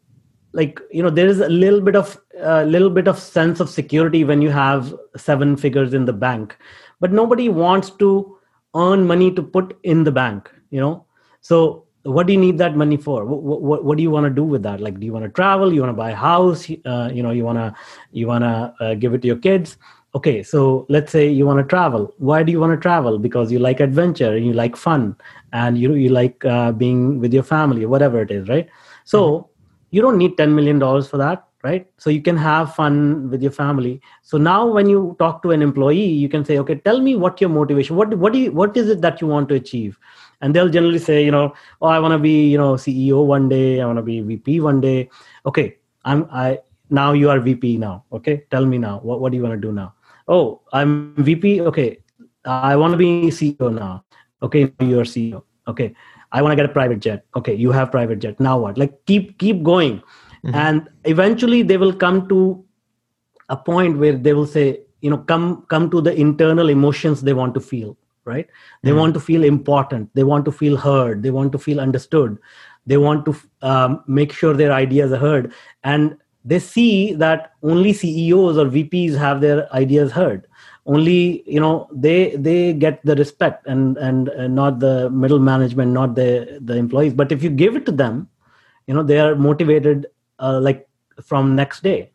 like 0.53 0.81
you 0.93 1.03
know 1.03 1.11
there 1.11 1.27
is 1.27 1.41
a 1.41 1.49
little 1.49 1.81
bit 1.81 1.97
of 1.97 2.17
a 2.39 2.65
little 2.65 2.91
bit 2.91 3.09
of 3.09 3.19
sense 3.19 3.59
of 3.59 3.69
security 3.69 4.23
when 4.23 4.41
you 4.41 4.51
have 4.51 4.95
seven 5.17 5.57
figures 5.57 5.93
in 5.93 6.05
the 6.05 6.13
bank, 6.13 6.57
but 7.01 7.11
nobody 7.13 7.49
wants 7.49 7.91
to 7.91 8.39
earn 8.77 9.05
money 9.05 9.33
to 9.33 9.43
put 9.43 9.77
in 9.83 10.05
the 10.05 10.13
bank 10.13 10.54
you 10.75 10.81
know? 10.81 11.07
So 11.41 11.85
what 12.03 12.27
do 12.27 12.33
you 12.33 12.39
need 12.39 12.59
that 12.59 12.77
money 12.77 12.97
for? 12.97 13.25
What, 13.25 13.63
what, 13.63 13.85
what 13.85 13.97
do 13.97 14.03
you 14.03 14.11
want 14.11 14.25
to 14.27 14.31
do 14.31 14.45
with 14.45 14.63
that? 14.65 14.81
Like 14.81 14.99
do 15.01 15.07
you 15.07 15.13
want 15.13 15.25
to 15.25 15.31
travel? 15.31 15.73
You 15.73 15.81
want 15.81 15.91
to 15.91 15.97
buy 15.97 16.11
a 16.11 16.17
house? 16.17 16.71
Uh, 16.85 17.11
you 17.13 17.23
know 17.23 17.31
you 17.31 17.45
want 17.45 17.59
to 17.59 17.75
you 18.13 18.27
want 18.27 18.45
to 18.45 18.75
uh, 18.81 18.95
give 18.95 19.15
it 19.15 19.23
to 19.23 19.29
your 19.29 19.37
kids? 19.37 19.77
Okay 20.15 20.43
so 20.43 20.87
let's 20.89 21.11
say 21.11 21.29
you 21.29 21.47
want 21.47 21.61
to 21.61 21.65
travel. 21.65 22.13
Why 22.19 22.43
do 22.43 22.53
you 22.53 22.61
want 22.61 22.73
to 22.73 22.81
travel? 22.81 23.19
Because 23.19 23.51
you 23.53 23.59
like 23.59 23.81
adventure 23.81 24.35
and 24.37 24.45
you 24.45 24.53
like 24.53 24.77
fun 24.77 25.17
and 25.53 25.79
you 25.79 25.95
you 25.95 26.11
like 26.11 26.45
uh, 26.45 26.73
being 26.73 27.21
with 27.21 27.33
your 27.33 27.43
family 27.55 27.87
whatever 27.87 28.21
it 28.21 28.31
is 28.31 28.49
right? 28.49 28.69
So 29.05 29.25
mm-hmm. 29.25 29.49
you 29.97 30.03
don't 30.03 30.19
need 30.19 30.37
10 30.37 30.55
million 30.55 30.79
dollars 30.79 31.09
for 31.09 31.19
that 31.19 31.47
right? 31.63 31.87
So 31.97 32.11
you 32.11 32.21
can 32.21 32.37
have 32.37 32.75
fun 32.75 33.31
with 33.31 33.43
your 33.43 33.51
family. 33.51 33.99
So 34.23 34.37
now 34.37 34.67
when 34.67 34.87
you 34.87 35.17
talk 35.19 35.43
to 35.45 35.53
an 35.53 35.63
employee 35.63 36.13
you 36.25 36.29
can 36.29 36.45
say 36.45 36.59
okay 36.59 36.75
tell 36.75 37.01
me 37.01 37.17
what 37.17 37.41
your 37.41 37.51
motivation 37.51 37.97
what 37.97 38.15
what 38.19 38.35
do 38.35 38.39
you 38.41 38.53
what 38.53 38.77
is 38.77 38.91
it 38.91 39.01
that 39.01 39.21
you 39.23 39.27
want 39.27 39.49
to 39.49 39.55
achieve 39.55 39.99
and 40.45 40.55
they'll 40.55 40.73
generally 40.77 41.01
say 41.09 41.25
you 41.25 41.33
know 41.35 41.47
oh 41.81 41.89
i 41.89 41.99
want 42.05 42.13
to 42.13 42.19
be 42.19 42.35
you 42.53 42.59
know 42.59 42.75
ceo 42.85 43.25
one 43.25 43.49
day. 43.49 43.81
I 43.81 43.87
want 43.87 43.97
to 43.97 44.03
be 44.03 44.21
vp 44.21 44.61
one 44.61 44.81
day. 44.81 45.09
Okay 45.47 45.79
i'm 46.05 46.27
i 46.31 46.59
now 46.91 47.13
you 47.13 47.31
are 47.31 47.41
vp 47.41 47.77
now 47.79 48.05
okay? 48.13 48.45
Tell 48.51 48.67
me 48.67 48.79
now 48.79 49.01
what, 49.03 49.21
what 49.21 49.33
do 49.33 49.39
you 49.39 49.43
want 49.43 49.55
to 49.55 49.67
do 49.67 49.73
now? 49.73 49.95
Oh 50.29 50.61
i'm 50.73 51.15
vp 51.17 51.61
okay. 51.63 51.99
I 52.45 52.77
want 52.77 52.93
to 52.93 52.99
be 52.99 53.31
ceo 53.39 53.73
now 53.73 54.05
okay 54.43 54.71
you're 54.81 55.09
ceo 55.15 55.43
okay. 55.67 55.95
I 56.31 56.43
want 56.43 56.53
to 56.53 56.57
get 56.57 56.67
a 56.67 56.75
private 56.77 57.01
jet 57.01 57.25
okay 57.35 57.55
you 57.55 57.73
have 57.73 57.91
private 57.91 58.19
jet 58.19 58.39
now 58.39 58.59
what? 58.59 58.77
Like 58.77 59.05
keep 59.07 59.39
keep 59.39 59.63
going. 59.63 60.03
Mm-hmm. 60.45 60.57
and 60.61 60.89
eventually 61.05 61.63
they 61.63 61.79
will 61.79 61.95
come 61.95 62.29
to 62.29 62.39
a 63.49 63.57
point 63.57 63.97
where 63.99 64.17
they 64.25 64.35
will 64.35 64.47
say 64.47 64.81
you 65.01 65.09
know 65.09 65.17
come 65.17 65.65
come 65.69 65.91
to 65.91 66.03
the 66.03 66.13
internal 66.15 66.69
emotions 66.69 67.23
they 67.23 67.33
want 67.33 67.55
to 67.55 67.61
feel 67.61 67.97
right? 68.25 68.49
They 68.83 68.91
mm. 68.91 68.99
want 68.99 69.15
to 69.15 69.21
feel 69.21 69.45
important. 69.45 70.11
They 70.15 70.25
want 70.25 70.45
to 70.47 70.53
feel 70.53 70.77
heard. 70.77 71.23
They 71.23 71.31
want 71.31 71.53
to 71.53 71.59
feel 71.59 71.81
understood. 71.81 72.39
They 72.87 72.97
want 72.97 73.25
to 73.27 73.37
um, 73.63 74.05
make 74.07 74.33
sure 74.33 74.55
their 74.55 74.73
ideas 74.73 75.13
are 75.13 75.19
heard. 75.19 75.53
And 75.83 76.17
they 76.45 76.59
see 76.59 77.15
that 77.15 77.53
only 77.63 77.93
ceos 77.93 78.59
or 78.59 78.67
vps 78.67 79.17
have 79.17 79.41
their 79.41 79.73
ideas 79.75 80.13
heard. 80.13 80.47
Only 80.87 81.43
you 81.51 81.61
know 81.61 81.89
they 81.91 82.37
they 82.37 82.75
get 82.75 83.01
the 83.05 83.17
respect 83.17 83.67
and 83.67 83.97
and, 83.97 84.29
and 84.29 84.55
not 84.55 84.81
the 84.81 85.09
middle 85.09 85.39
management 85.39 85.93
not 85.93 86.15
the 86.15 86.59
the 86.61 86.77
employees. 86.77 87.15
But 87.15 87.33
if 87.33 87.43
you 87.43 87.49
give 87.49 87.75
it 87.75 87.87
to 87.87 87.93
them 87.93 88.29
you 88.87 88.95
know 88.95 89.03
they 89.03 89.19
are 89.19 89.35
motivated 89.35 90.07
uh, 90.39 90.61
like 90.61 90.89
from 91.23 91.55
next 91.57 91.83
day. 91.83 92.11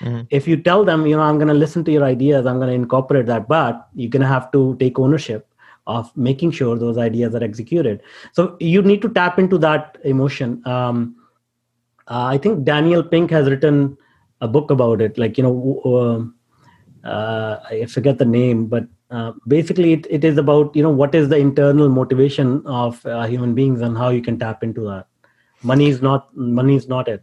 Mm-hmm. 0.00 0.22
if 0.30 0.48
you 0.48 0.56
tell 0.56 0.82
them 0.82 1.06
you 1.06 1.14
know 1.14 1.22
i'm 1.22 1.36
going 1.36 1.46
to 1.46 1.54
listen 1.54 1.84
to 1.84 1.92
your 1.92 2.04
ideas 2.04 2.46
i'm 2.46 2.56
going 2.56 2.68
to 2.68 2.74
incorporate 2.74 3.26
that 3.26 3.46
but 3.46 3.86
you're 3.94 4.10
going 4.10 4.22
to 4.22 4.26
have 4.26 4.50
to 4.50 4.74
take 4.80 4.98
ownership 4.98 5.46
of 5.86 6.16
making 6.16 6.50
sure 6.50 6.78
those 6.78 6.96
ideas 6.98 7.34
are 7.34 7.44
executed. 7.44 8.02
So 8.32 8.56
you 8.60 8.82
need 8.82 9.02
to 9.02 9.08
tap 9.08 9.38
into 9.38 9.58
that 9.58 9.98
emotion. 10.04 10.66
Um, 10.66 11.16
uh, 12.06 12.24
i 12.24 12.36
think 12.36 12.64
daniel 12.64 13.02
pink 13.02 13.30
has 13.30 13.48
written 13.48 13.96
a 14.42 14.48
book 14.48 14.70
about 14.70 15.00
it 15.00 15.16
like 15.16 15.38
you 15.38 15.44
know 15.44 16.30
uh, 17.04 17.58
i 17.70 17.86
forget 17.86 18.18
the 18.18 18.24
name 18.24 18.66
but 18.66 18.86
uh, 19.10 19.32
basically 19.46 19.92
it, 19.92 20.06
it 20.10 20.24
is 20.24 20.38
about 20.38 20.74
you 20.74 20.82
know 20.82 20.90
what 20.90 21.14
is 21.14 21.28
the 21.28 21.36
internal 21.36 21.88
motivation 21.88 22.66
of 22.66 23.04
uh, 23.06 23.26
human 23.26 23.54
beings 23.54 23.80
and 23.80 23.96
how 23.96 24.08
you 24.08 24.20
can 24.20 24.38
tap 24.38 24.64
into 24.64 24.80
that. 24.80 25.06
Money 25.62 25.88
is 25.88 26.02
not 26.02 26.36
money 26.36 26.74
is 26.74 26.88
not 26.88 27.06
it. 27.06 27.22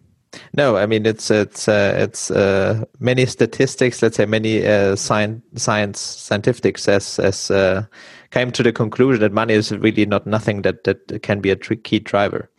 No, 0.53 0.77
I 0.77 0.85
mean 0.85 1.05
it's 1.05 1.29
it's 1.29 1.67
uh, 1.67 1.93
it's 1.97 2.31
uh, 2.31 2.85
many 2.99 3.25
statistics. 3.25 4.01
Let's 4.01 4.15
say 4.15 4.25
many 4.25 4.65
uh, 4.65 4.95
science 4.95 5.41
science 5.55 5.99
scientific 5.99 6.77
as 6.87 7.19
as 7.19 7.51
came 8.31 8.51
to 8.51 8.63
the 8.63 8.71
conclusion 8.71 9.21
that 9.21 9.33
money 9.33 9.53
is 9.53 9.71
really 9.71 10.05
not 10.05 10.25
nothing 10.25 10.61
that 10.63 10.83
that 10.85 11.21
can 11.21 11.41
be 11.41 11.51
a 11.51 11.55
key 11.55 11.99
driver. 11.99 12.49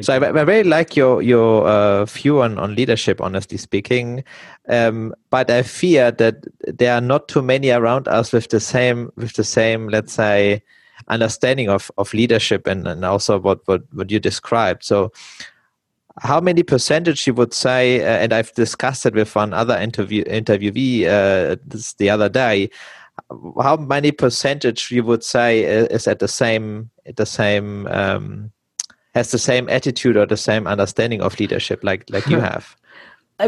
so 0.00 0.12
I, 0.12 0.16
I, 0.16 0.44
very 0.44 0.64
like 0.64 0.96
your 0.96 1.22
your 1.22 1.66
uh, 1.66 2.04
view 2.04 2.42
on 2.42 2.58
on 2.58 2.74
leadership. 2.74 3.20
Honestly 3.20 3.58
speaking, 3.58 4.24
um, 4.68 5.14
but 5.30 5.50
I 5.50 5.62
fear 5.62 6.10
that 6.12 6.44
there 6.66 6.94
are 6.94 7.00
not 7.00 7.28
too 7.28 7.42
many 7.42 7.70
around 7.70 8.06
us 8.08 8.32
with 8.32 8.48
the 8.50 8.60
same 8.60 9.10
with 9.16 9.32
the 9.34 9.44
same 9.44 9.88
let's 9.88 10.12
say 10.12 10.62
understanding 11.08 11.68
of 11.68 11.90
of 11.98 12.14
leadership 12.14 12.66
and 12.66 12.86
and 12.86 13.04
also 13.04 13.38
what 13.38 13.66
what 13.66 13.82
what 13.92 14.10
you 14.10 14.20
described. 14.20 14.84
So 14.84 15.12
how 16.20 16.40
many 16.40 16.62
percentage 16.62 17.26
you 17.26 17.34
would 17.34 17.52
say 17.52 18.00
uh, 18.00 18.18
and 18.22 18.32
i've 18.32 18.52
discussed 18.54 19.04
it 19.04 19.14
with 19.14 19.34
one 19.34 19.52
other 19.52 19.76
interview 19.76 20.22
interviewee 20.24 21.06
uh, 21.06 21.56
the 21.98 22.08
other 22.08 22.28
day 22.28 22.70
how 23.62 23.76
many 23.76 24.12
percentage 24.12 24.90
you 24.90 25.04
would 25.04 25.24
say 25.24 25.62
is 25.64 26.06
at 26.06 26.18
the 26.18 26.28
same 26.28 26.90
at 27.06 27.16
the 27.16 27.26
same 27.26 27.86
um, 27.88 28.50
has 29.14 29.30
the 29.30 29.38
same 29.38 29.68
attitude 29.68 30.16
or 30.16 30.26
the 30.26 30.36
same 30.36 30.66
understanding 30.66 31.20
of 31.22 31.38
leadership 31.38 31.82
like 31.82 32.04
like 32.10 32.26
you 32.28 32.40
have? 32.50 32.76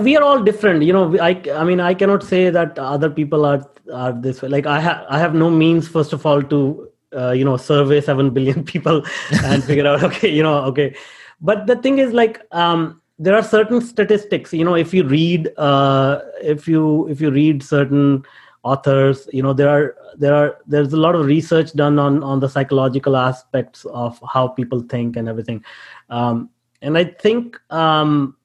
We 0.00 0.16
are 0.16 0.23
all 0.23 0.42
different. 0.42 0.82
You 0.82 0.92
know 0.92 1.18
i 1.18 1.40
i 1.54 1.64
mean 1.64 1.80
i 1.80 1.94
cannot 1.94 2.23
say 2.23 2.50
that 2.50 2.78
other 2.78 3.11
people 3.11 3.44
are 3.44 3.64
are 3.92 4.12
this 4.12 4.42
way. 4.42 4.49
Like 4.49 4.66
i 4.66 4.80
have 4.80 5.04
i 5.08 5.18
have 5.18 5.35
no 5.35 5.50
means 5.50 5.88
first 5.88 6.12
of 6.12 6.26
all 6.26 6.42
to 6.42 6.90
uh, 7.16 7.30
you 7.30 7.44
know 7.44 7.56
survey 7.56 8.00
7 8.00 8.30
billion 8.30 8.64
people 8.73 9.02
and 9.44 9.64
figure 9.64 9.87
out 9.87 10.02
okay 10.02 10.28
you 10.28 10.42
know 10.42 10.58
okay. 10.64 10.94
But 11.40 11.66
the 11.66 11.76
thing 11.76 11.99
is 11.99 12.12
like 12.12 12.40
um 12.52 13.00
there 13.18 13.35
are 13.35 13.42
certain 13.42 13.80
statistics. 13.80 14.52
You 14.52 14.64
know 14.64 14.75
if 14.75 14.92
you 14.94 15.04
read 15.04 15.52
uh 15.56 16.20
if 16.42 16.68
you 16.68 17.08
if 17.08 17.20
you 17.20 17.30
read 17.30 17.62
certain 17.62 18.25
authors 18.70 19.28
you 19.32 19.42
know 19.42 19.52
there 19.52 19.68
are 19.68 19.94
there 20.16 20.35
are 20.35 20.58
there's 20.66 20.92
a 20.92 21.02
lot 21.04 21.14
of 21.14 21.26
research 21.26 21.73
done 21.82 21.99
on 21.99 22.23
on 22.23 22.40
the 22.40 22.49
psychological 22.49 23.16
aspects 23.16 23.85
of 24.04 24.18
how 24.32 24.46
people 24.49 24.80
think 24.94 25.16
and 25.16 25.28
everything 25.28 25.62
um 26.11 26.49
and 26.82 26.99
i 26.99 27.04
think 27.26 27.61
um 27.70 28.37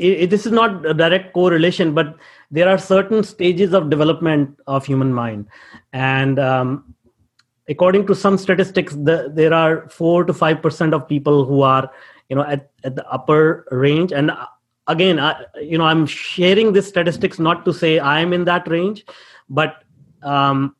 it, 0.00 0.30
this 0.30 0.46
is 0.46 0.52
not 0.52 0.84
a 0.86 0.94
direct 0.94 1.32
correlation, 1.34 1.94
but 1.94 2.16
there 2.50 2.68
are 2.68 2.78
certain 2.78 3.22
stages 3.22 3.74
of 3.74 3.90
development 3.90 4.58
of 4.66 4.86
human 4.86 5.12
mind, 5.12 5.46
and 5.92 6.38
um, 6.38 6.94
according 7.68 8.06
to 8.06 8.14
some 8.14 8.38
statistics, 8.38 8.94
the, 8.94 9.30
there 9.32 9.52
are 9.52 9.88
four 9.88 10.24
to 10.24 10.32
five 10.32 10.62
percent 10.62 10.94
of 10.94 11.06
people 11.06 11.44
who 11.44 11.62
are, 11.62 11.90
you 12.28 12.36
know, 12.36 12.42
at, 12.42 12.70
at 12.84 12.96
the 12.96 13.06
upper 13.08 13.66
range. 13.70 14.12
And 14.12 14.32
again, 14.90 15.18
I, 15.18 15.44
you 15.60 15.78
know, 15.78 15.84
I'm 15.84 16.06
sharing 16.06 16.72
this 16.72 16.88
statistics 16.88 17.38
not 17.38 17.64
to 17.64 17.72
say 17.72 18.00
I'm 18.00 18.32
in 18.32 18.44
that 18.44 18.68
range, 18.68 19.04
but 19.48 19.84
um, 20.22 20.74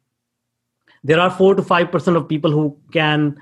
there 1.05 1.21
are 1.21 1.31
four 1.31 1.55
to 1.55 1.63
five 1.63 1.91
percent 1.91 2.17
of 2.17 2.29
people 2.29 2.51
who 2.51 2.77
can, 2.93 3.39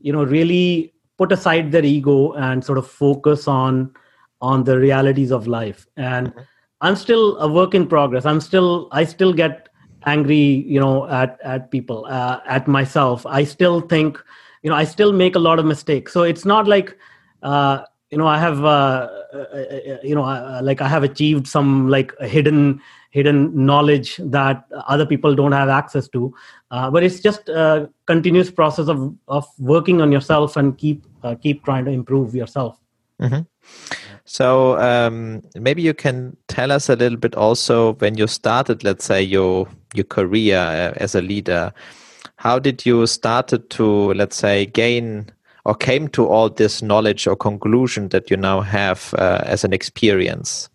you 0.00 0.12
know, 0.12 0.24
really 0.24 0.94
put 1.18 1.32
aside 1.32 1.72
their 1.72 1.84
ego 1.84 2.32
and 2.32 2.64
sort 2.64 2.78
of 2.78 2.86
focus 2.86 3.46
on 3.46 3.94
on 4.40 4.64
the 4.64 4.78
realities 4.78 5.30
of 5.30 5.46
life. 5.46 5.86
And 5.96 6.28
mm-hmm. 6.28 6.40
i'm 6.80 6.96
still 6.96 7.38
a 7.38 7.48
work 7.48 7.74
in 7.74 7.86
progress. 7.86 8.24
I'm 8.26 8.40
still 8.40 8.88
i 8.92 9.04
still 9.04 9.32
get 9.32 9.68
angry 10.04 10.66
you 10.74 10.80
know 10.80 11.06
at 11.08 11.38
at 11.44 11.70
people 11.70 12.06
uh, 12.08 12.40
at 12.46 12.66
myself. 12.66 13.26
I 13.26 13.44
still 13.44 13.80
think 13.80 14.18
you 14.62 14.70
know 14.70 14.76
i 14.76 14.84
still 14.84 15.12
make 15.12 15.36
a 15.36 15.44
lot 15.48 15.58
of 15.58 15.64
mistakes. 15.66 16.12
So 16.12 16.22
it's 16.22 16.44
not 16.44 16.66
like 16.66 16.96
uh, 17.42 17.82
you 18.12 18.18
know 18.18 18.26
i 18.26 18.38
have 18.38 18.64
uh, 18.64 19.08
uh, 19.32 19.36
uh 19.36 19.96
you 20.02 20.14
know 20.14 20.24
uh, 20.24 20.60
like 20.62 20.80
i 20.80 20.88
have 20.88 21.02
achieved 21.02 21.48
some 21.48 21.88
like 21.88 22.12
hidden 22.20 22.80
hidden 23.10 23.40
knowledge 23.66 24.16
that 24.36 24.64
other 24.86 25.06
people 25.06 25.34
don't 25.34 25.52
have 25.52 25.68
access 25.68 26.08
to 26.08 26.32
but 26.70 27.02
it's 27.02 27.20
just 27.20 27.48
a 27.48 27.88
continuous 28.06 28.50
process 28.50 28.88
of 28.88 29.14
of 29.28 29.46
working 29.58 30.00
on 30.00 30.12
yourself 30.12 30.56
and 30.56 30.78
keep 30.78 31.06
keep 31.40 31.64
trying 31.64 31.84
to 31.84 31.90
improve 31.90 32.34
yourself 32.34 32.78
mm-hmm. 33.20 33.42
So 34.24 34.78
um, 34.78 35.42
maybe 35.56 35.82
you 35.82 35.94
can 35.94 36.36
tell 36.48 36.70
us 36.72 36.88
a 36.88 36.96
little 36.96 37.18
bit 37.18 37.34
also 37.34 37.94
when 37.94 38.16
you 38.16 38.26
started, 38.26 38.84
let's 38.84 39.04
say 39.04 39.20
your 39.22 39.68
your 39.94 40.04
career 40.04 40.58
uh, 40.58 40.92
as 40.96 41.14
a 41.14 41.20
leader. 41.20 41.72
How 42.36 42.58
did 42.58 42.86
you 42.86 43.06
started 43.06 43.68
to 43.70 44.14
let's 44.14 44.36
say 44.36 44.66
gain 44.66 45.30
or 45.64 45.74
came 45.74 46.08
to 46.08 46.26
all 46.26 46.48
this 46.48 46.82
knowledge 46.82 47.26
or 47.26 47.36
conclusion 47.36 48.08
that 48.08 48.30
you 48.30 48.36
now 48.36 48.60
have 48.60 49.14
uh, 49.18 49.42
as 49.44 49.64
an 49.64 49.72
experience? 49.72 50.68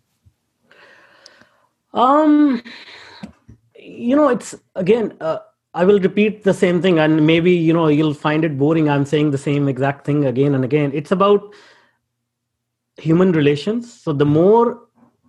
Um, 1.94 2.62
you 3.78 4.16
know, 4.16 4.28
it's 4.28 4.54
again. 4.74 5.16
Uh, 5.20 5.38
I 5.74 5.84
will 5.84 6.00
repeat 6.00 6.44
the 6.44 6.54
same 6.54 6.80
thing, 6.82 6.98
and 6.98 7.26
maybe 7.26 7.52
you 7.52 7.72
know 7.72 7.88
you'll 7.88 8.14
find 8.14 8.44
it 8.44 8.58
boring. 8.58 8.88
I'm 8.88 9.04
saying 9.04 9.30
the 9.30 9.38
same 9.38 9.68
exact 9.68 10.06
thing 10.06 10.24
again 10.24 10.54
and 10.54 10.64
again. 10.64 10.90
It's 10.94 11.12
about 11.12 11.54
human 12.98 13.32
relations 13.32 13.92
so 13.92 14.12
the 14.12 14.26
more 14.26 14.80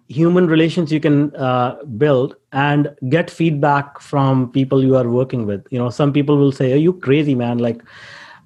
human 0.07 0.47
relations 0.47 0.91
you 0.91 0.99
can 0.99 1.35
uh, 1.35 1.75
build 1.97 2.35
and 2.51 2.95
get 3.09 3.29
feedback 3.29 3.99
from 4.01 4.51
people 4.51 4.83
you 4.83 4.95
are 4.95 5.07
working 5.07 5.45
with 5.45 5.65
you 5.69 5.77
know 5.77 5.89
some 5.89 6.11
people 6.11 6.35
will 6.37 6.51
say 6.51 6.73
are 6.73 6.83
you 6.87 6.93
crazy 6.93 7.35
man 7.35 7.59
like 7.59 7.81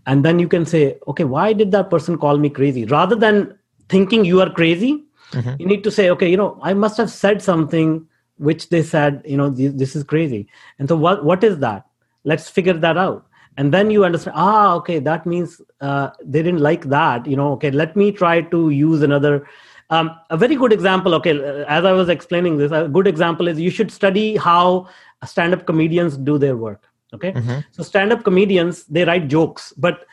and 0.06 0.26
then 0.26 0.40
you 0.40 0.48
can 0.48 0.66
say 0.66 0.98
okay 1.08 1.24
why 1.24 1.54
did 1.54 1.72
that 1.72 1.90
person 1.90 2.18
call 2.18 2.38
me 2.38 2.50
crazy? 2.50 2.86
Rather 2.86 3.16
than 3.16 3.58
thinking 3.90 4.26
you 4.26 4.42
are 4.42 4.50
crazy 4.50 5.04
mm-hmm. 5.32 5.56
you 5.60 5.66
need 5.66 5.84
to 5.84 5.92
say 5.92 6.10
okay 6.10 6.30
you 6.30 6.38
know 6.38 6.58
i 6.64 6.74
must 6.74 6.98
have 6.98 7.12
said 7.12 7.42
something 7.42 8.08
which 8.38 8.70
they 8.70 8.82
said 8.82 9.22
you 9.26 9.38
know 9.38 9.50
this 9.50 9.96
is 9.96 10.04
crazy. 10.04 10.48
And 10.80 10.90
so 10.90 10.96
what 10.96 11.24
what 11.24 11.44
is 11.44 11.60
that? 11.60 11.86
Let's 12.24 12.50
figure 12.50 12.74
that 12.74 12.98
out. 12.98 13.28
And 13.58 13.74
then 13.74 13.92
you 13.92 14.04
understand 14.04 14.36
ah 14.38 14.74
okay 14.76 15.00
that 15.00 15.26
means 15.26 15.62
uh, 15.82 16.10
they 16.24 16.42
didn't 16.42 16.62
like 16.62 16.86
that 16.86 17.28
you 17.28 17.36
know 17.36 17.52
okay 17.54 17.70
let 17.72 17.96
me 17.96 18.12
try 18.12 18.42
to 18.42 18.70
use 18.72 19.04
another 19.04 19.48
um, 19.90 20.10
a 20.32 20.38
very 20.38 20.56
good 20.56 20.74
example 20.74 21.14
okay 21.14 21.64
as 21.68 21.86
i 21.86 21.92
was 21.92 22.10
explaining 22.10 22.58
this 22.58 22.72
a 22.72 22.88
good 22.88 23.06
example 23.06 23.48
is 23.48 23.60
you 23.60 23.70
should 23.70 23.92
study 23.92 24.36
how 24.36 24.88
stand-up 25.24 25.68
comedians 25.68 26.18
do 26.18 26.40
their 26.40 26.58
work 26.58 26.90
okay 27.14 27.32
mm-hmm. 27.32 27.60
so 27.72 27.84
stand-up 27.84 28.24
comedians 28.24 28.86
they 28.86 29.04
write 29.06 29.28
jokes 29.28 29.74
but 29.78 30.06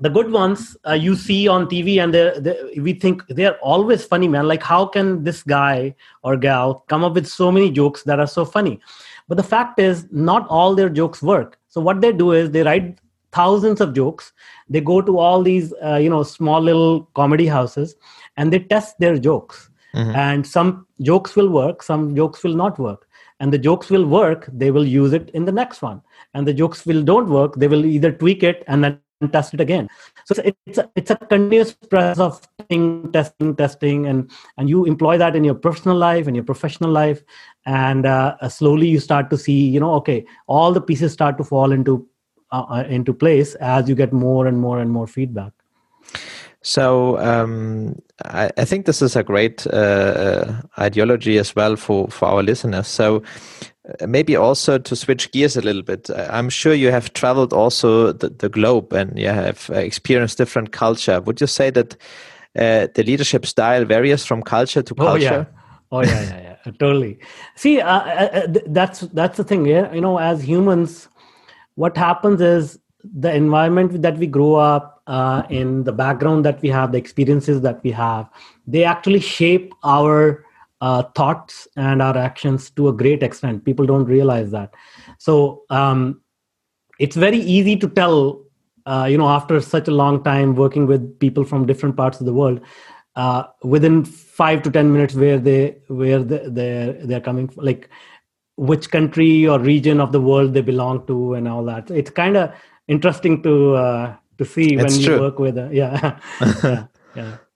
the 0.00 0.08
good 0.08 0.32
ones 0.32 0.76
uh, 0.86 0.92
you 0.92 1.14
see 1.14 1.46
on 1.46 1.66
tv 1.66 2.02
and 2.02 2.12
they're, 2.12 2.38
they're, 2.40 2.64
we 2.78 2.92
think 2.92 3.22
they're 3.28 3.58
always 3.58 4.04
funny 4.04 4.28
man 4.28 4.48
like 4.48 4.62
how 4.62 4.84
can 4.84 5.22
this 5.24 5.42
guy 5.42 5.94
or 6.22 6.36
gal 6.36 6.84
come 6.88 7.04
up 7.04 7.14
with 7.14 7.26
so 7.26 7.52
many 7.52 7.70
jokes 7.70 8.02
that 8.02 8.18
are 8.18 8.26
so 8.26 8.44
funny 8.44 8.80
but 9.28 9.36
the 9.36 9.42
fact 9.42 9.78
is 9.78 10.06
not 10.10 10.46
all 10.48 10.74
their 10.74 10.88
jokes 10.88 11.22
work 11.22 11.58
so 11.68 11.80
what 11.80 12.00
they 12.00 12.12
do 12.12 12.32
is 12.32 12.50
they 12.50 12.62
write 12.62 12.98
thousands 13.32 13.80
of 13.80 13.94
jokes. 13.94 14.32
They 14.68 14.80
go 14.80 15.00
to 15.02 15.18
all 15.18 15.42
these 15.42 15.74
uh, 15.84 15.96
you 15.96 16.10
know 16.10 16.22
small 16.22 16.60
little 16.60 17.04
comedy 17.14 17.46
houses 17.46 17.96
and 18.36 18.52
they 18.52 18.60
test 18.60 18.98
their 18.98 19.18
jokes. 19.18 19.68
Mm-hmm. 19.94 20.16
And 20.16 20.46
some 20.46 20.86
jokes 21.02 21.36
will 21.36 21.50
work, 21.50 21.82
some 21.82 22.16
jokes 22.16 22.42
will 22.42 22.54
not 22.54 22.78
work. 22.78 23.06
And 23.42 23.52
the 23.52 23.58
jokes 23.58 23.90
will 23.90 24.06
work, 24.06 24.48
they 24.52 24.70
will 24.70 24.86
use 24.86 25.12
it 25.12 25.30
in 25.30 25.44
the 25.44 25.50
next 25.50 25.82
one. 25.82 26.00
And 26.32 26.46
the 26.46 26.54
jokes 26.54 26.86
will 26.86 27.02
don't 27.02 27.28
work, 27.28 27.56
they 27.56 27.66
will 27.66 27.84
either 27.84 28.12
tweak 28.12 28.44
it 28.44 28.62
and 28.68 28.84
then 28.84 29.00
test 29.32 29.52
it 29.52 29.60
again. 29.60 29.88
So 30.26 30.40
it's 30.66 30.78
a, 30.78 30.88
it's 30.94 31.10
a 31.10 31.16
continuous 31.16 31.72
process 31.72 32.20
of 32.20 32.40
testing, 32.58 33.10
testing, 33.10 33.56
testing, 33.56 34.06
and 34.06 34.30
and 34.58 34.68
you 34.68 34.84
employ 34.84 35.18
that 35.18 35.34
in 35.34 35.42
your 35.42 35.56
personal 35.56 35.96
life 35.96 36.28
and 36.28 36.36
your 36.36 36.44
professional 36.44 36.90
life, 36.90 37.24
and 37.66 38.06
uh, 38.06 38.36
uh, 38.40 38.48
slowly 38.48 38.86
you 38.86 39.00
start 39.00 39.28
to 39.30 39.36
see, 39.36 39.68
you 39.68 39.80
know, 39.80 39.92
okay, 39.94 40.24
all 40.46 40.72
the 40.72 40.80
pieces 40.80 41.12
start 41.12 41.36
to 41.38 41.44
fall 41.44 41.72
into 41.72 42.06
uh, 42.52 42.64
uh 42.70 42.84
into 42.88 43.12
place 43.12 43.56
as 43.56 43.88
you 43.88 43.96
get 43.96 44.12
more 44.12 44.46
and 44.46 44.60
more 44.60 44.78
and 44.78 44.90
more 44.90 45.08
feedback. 45.08 45.52
So 46.62 47.18
um, 47.18 48.00
I, 48.24 48.50
I, 48.56 48.64
think 48.64 48.86
this 48.86 49.02
is 49.02 49.16
a 49.16 49.24
great 49.24 49.66
uh, 49.66 50.52
ideology 50.78 51.38
as 51.38 51.56
well 51.56 51.74
for, 51.74 52.08
for 52.08 52.28
our 52.28 52.42
listeners. 52.42 52.86
So 52.86 53.22
uh, 54.00 54.06
maybe 54.06 54.36
also 54.36 54.78
to 54.78 54.94
switch 54.94 55.32
gears 55.32 55.56
a 55.56 55.60
little 55.60 55.82
bit 55.82 56.08
uh, 56.08 56.28
i'm 56.30 56.48
sure 56.48 56.72
you 56.72 56.92
have 56.92 57.12
traveled 57.14 57.52
also 57.52 58.12
the, 58.12 58.28
the 58.28 58.48
globe 58.48 58.92
and 58.92 59.18
you 59.18 59.26
have 59.26 59.68
uh, 59.70 59.74
experienced 59.74 60.38
different 60.38 60.70
culture. 60.70 61.20
Would 61.20 61.40
you 61.40 61.48
say 61.48 61.70
that 61.70 61.96
uh, 62.56 62.86
the 62.94 63.02
leadership 63.02 63.44
style 63.44 63.84
varies 63.84 64.24
from 64.24 64.40
culture 64.42 64.82
to 64.82 64.94
culture 64.94 65.48
oh 65.90 66.02
yeah. 66.02 66.12
oh 66.14 66.20
yeah 66.20 66.22
yeah, 66.22 66.56
yeah. 66.64 66.72
totally. 66.78 67.18
See 67.56 67.80
uh, 67.80 67.98
uh, 67.98 68.46
that's 68.66 69.00
that's 69.00 69.36
the 69.36 69.42
thing 69.42 69.66
yeah. 69.66 69.92
You 69.92 70.00
know 70.00 70.18
as 70.18 70.46
humans 70.46 71.08
what 71.74 71.96
happens 71.96 72.40
is 72.40 72.78
the 73.02 73.34
environment 73.34 74.02
that 74.02 74.16
we 74.16 74.28
grow 74.28 74.54
up 74.54 74.91
in 75.50 75.84
the 75.84 75.92
background 75.92 76.44
that 76.44 76.62
we 76.62 76.68
have 76.68 76.92
the 76.92 76.98
experiences 76.98 77.60
that 77.60 77.82
we 77.82 77.90
have 77.90 78.28
they 78.66 78.84
actually 78.84 79.20
shape 79.20 79.74
our 79.82 80.44
uh, 80.82 81.04
thoughts 81.14 81.68
and 81.76 82.02
our 82.02 82.18
actions 82.18 82.68
to 82.70 82.88
a 82.88 82.92
great 82.92 83.22
extent. 83.22 83.64
People 83.64 83.86
don't 83.86 84.04
realize 84.04 84.50
that. 84.50 84.74
So 85.18 85.62
um, 85.70 86.20
it's 86.98 87.14
very 87.14 87.38
easy 87.38 87.76
to 87.76 87.88
tell, 87.88 88.42
uh, 88.84 89.06
you 89.08 89.16
know, 89.16 89.28
after 89.28 89.60
such 89.60 89.86
a 89.86 89.92
long 89.92 90.24
time 90.24 90.56
working 90.56 90.88
with 90.88 91.18
people 91.20 91.44
from 91.44 91.66
different 91.66 91.96
parts 91.96 92.18
of 92.18 92.26
the 92.26 92.32
world, 92.32 92.60
uh, 93.14 93.44
within 93.62 94.04
five 94.04 94.62
to 94.62 94.70
ten 94.72 94.92
minutes, 94.92 95.14
where 95.14 95.38
they 95.38 95.76
where 95.86 96.22
they, 96.22 96.48
they're 96.48 96.92
they're 97.06 97.20
coming, 97.20 97.46
from, 97.46 97.64
like 97.64 97.88
which 98.56 98.90
country 98.90 99.46
or 99.46 99.60
region 99.60 100.00
of 100.00 100.10
the 100.10 100.20
world 100.20 100.52
they 100.52 100.62
belong 100.62 101.06
to, 101.06 101.34
and 101.34 101.46
all 101.46 101.64
that. 101.64 101.90
It's 101.92 102.10
kind 102.10 102.36
of 102.36 102.52
interesting 102.88 103.42
to 103.44 103.74
uh, 103.74 104.16
to 104.38 104.44
see 104.44 104.76
when 104.76 104.92
you 104.92 105.20
work 105.20 105.38
with, 105.38 105.58
uh, 105.58 105.68
yeah, 105.72 106.18
yeah, 106.40 106.86
yeah. 107.14 107.36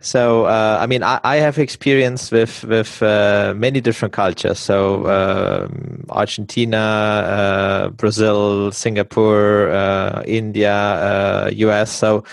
So 0.00 0.44
uh, 0.44 0.78
I 0.80 0.86
mean, 0.86 1.02
I, 1.02 1.20
I, 1.24 1.36
have 1.36 1.58
experience 1.58 2.30
with 2.30 2.64
with 2.64 3.02
uh, 3.02 3.54
many 3.56 3.80
different 3.80 4.12
cultures. 4.14 4.58
So 4.58 5.06
um, 5.08 6.04
Argentina, 6.10 6.76
uh, 6.76 7.88
Brazil, 7.90 8.70
Singapore, 8.72 9.70
uh, 9.70 10.22
India, 10.26 11.48
U.S. 11.52 11.90
Uh, 11.90 12.22
so, 12.22 12.24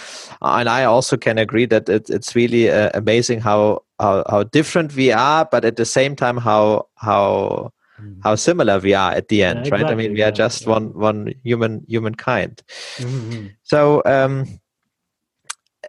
and 0.41 0.69
I 0.69 0.83
also 0.83 1.17
can 1.17 1.37
agree 1.37 1.65
that 1.65 1.89
it, 1.89 2.09
it's 2.09 2.35
really 2.35 2.69
uh, 2.69 2.91
amazing 2.93 3.39
how, 3.39 3.83
how 3.99 4.23
how 4.29 4.43
different 4.43 4.93
we 4.95 5.11
are, 5.11 5.45
but 5.45 5.65
at 5.65 5.77
the 5.77 5.85
same 5.85 6.15
time 6.15 6.37
how 6.37 6.87
how 6.95 7.71
mm-hmm. 8.03 8.21
how 8.23 8.35
similar 8.35 8.79
we 8.79 8.93
are 8.93 9.11
at 9.11 9.27
the 9.27 9.43
end, 9.43 9.59
yeah, 9.59 9.63
exactly, 9.63 9.83
right? 9.83 9.91
I 9.91 9.95
mean, 9.95 10.13
we 10.13 10.21
are 10.21 10.31
just 10.31 10.67
one 10.67 10.93
one 10.93 11.33
human 11.43 11.85
humankind. 11.87 12.61
Mm-hmm. 12.97 13.47
So. 13.63 14.01
Um, 14.05 14.59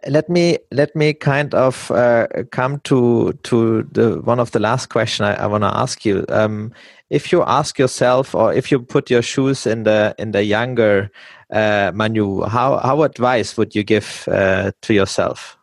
let 0.07 0.29
me 0.29 0.57
let 0.71 0.95
me 0.95 1.13
kind 1.13 1.53
of 1.55 1.89
uh, 1.91 2.27
come 2.51 2.79
to 2.81 3.33
to 3.43 3.83
the 3.91 4.21
one 4.21 4.39
of 4.39 4.51
the 4.51 4.59
last 4.59 4.89
question 4.89 5.25
I, 5.25 5.33
I 5.35 5.47
want 5.47 5.63
to 5.63 5.75
ask 5.75 6.05
you. 6.05 6.25
Um, 6.29 6.73
if 7.09 7.31
you 7.31 7.43
ask 7.43 7.79
yourself, 7.79 8.35
or 8.35 8.53
if 8.53 8.71
you 8.71 8.79
put 8.79 9.09
your 9.09 9.21
shoes 9.21 9.65
in 9.65 9.83
the 9.83 10.15
in 10.17 10.31
the 10.31 10.43
younger 10.43 11.09
uh, 11.51 11.91
Manu, 11.93 12.41
how 12.43 12.77
how 12.77 13.03
advice 13.03 13.57
would 13.57 13.75
you 13.75 13.83
give 13.83 14.27
uh, 14.31 14.71
to 14.81 14.93
yourself? 14.93 15.57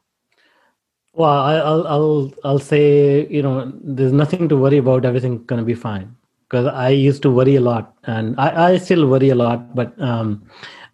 Well, 1.13 1.31
I, 1.31 1.55
will 1.55 1.87
I'll 1.87 2.35
I'll 2.45 2.59
say 2.59 3.27
you 3.29 3.43
know 3.43 3.73
there's 3.83 4.13
nothing 4.13 4.49
to 4.49 4.57
worry 4.57 4.79
about. 4.79 5.05
Everything's 5.05 5.45
gonna 5.47 5.65
be 5.65 5.75
fine. 5.75 6.17
Because 6.53 6.67
I 6.67 6.91
used 6.91 7.23
to 7.23 7.31
worry 7.31 7.57
a 7.57 7.63
lot, 7.63 7.95
and 8.05 8.39
I, 8.39 8.73
I 8.73 8.77
still 8.77 9.07
worry 9.07 9.31
a 9.31 9.35
lot, 9.35 9.75
but 9.75 9.99
um, 9.99 10.47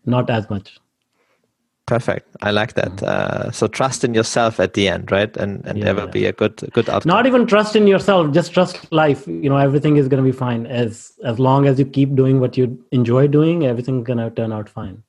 not 0.06 0.30
as 0.30 0.48
much. 0.48 0.78
Perfect. 1.84 2.28
I 2.42 2.52
like 2.52 2.74
that. 2.74 2.92
Mm-hmm. 2.92 3.48
Uh, 3.48 3.50
so 3.50 3.66
trust 3.66 4.04
in 4.04 4.14
yourself 4.14 4.60
at 4.60 4.74
the 4.74 4.86
end, 4.86 5.10
right? 5.10 5.36
And 5.36 5.66
and 5.66 5.78
yeah, 5.78 5.86
there 5.86 5.94
will 5.96 6.04
yeah. 6.04 6.10
be 6.20 6.26
a 6.26 6.32
good 6.32 6.54
good 6.72 6.88
outcome. 6.88 7.08
Not 7.08 7.26
even 7.26 7.44
trust 7.44 7.74
in 7.74 7.88
yourself, 7.88 8.32
just 8.32 8.52
trust 8.52 8.92
life. 8.92 9.26
You 9.26 9.48
know, 9.48 9.56
everything 9.56 9.96
is 9.96 10.06
going 10.06 10.22
to 10.22 10.30
be 10.30 10.36
fine 10.36 10.64
as 10.66 11.10
as 11.24 11.40
long 11.40 11.66
as 11.66 11.76
you 11.80 11.86
keep 11.86 12.14
doing 12.14 12.38
what 12.38 12.56
you 12.56 12.78
enjoy 12.92 13.26
doing. 13.26 13.66
Everything's 13.66 14.06
going 14.06 14.18
to 14.18 14.30
turn 14.30 14.52
out 14.52 14.68
fine. 14.68 15.02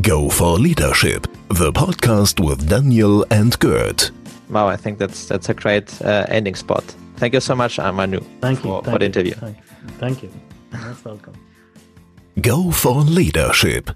Go 0.00 0.28
for 0.30 0.58
Leadership, 0.60 1.26
the 1.48 1.72
podcast 1.72 2.38
with 2.38 2.68
Daniel 2.68 3.26
and 3.30 3.58
Gert. 3.58 4.12
Wow, 4.50 4.68
I 4.68 4.76
think 4.76 4.98
that's 4.98 5.26
that's 5.26 5.48
a 5.48 5.54
great 5.54 6.00
uh, 6.02 6.26
ending 6.28 6.54
spot. 6.54 6.84
Thank 7.16 7.34
you 7.34 7.40
so 7.40 7.54
much, 7.54 7.78
Manu, 7.78 8.20
Thank 8.40 8.58
you 8.58 8.70
for, 8.70 8.82
Thank 8.82 8.94
for 8.94 8.98
the 8.98 9.06
interview. 9.06 9.34
Thank 9.34 9.56
you. 9.56 9.62
Thank 9.98 10.22
you. 10.22 10.30
Most 10.72 11.04
welcome. 11.04 11.34
Go 12.40 12.70
for 12.70 12.94
Leadership 13.02 13.90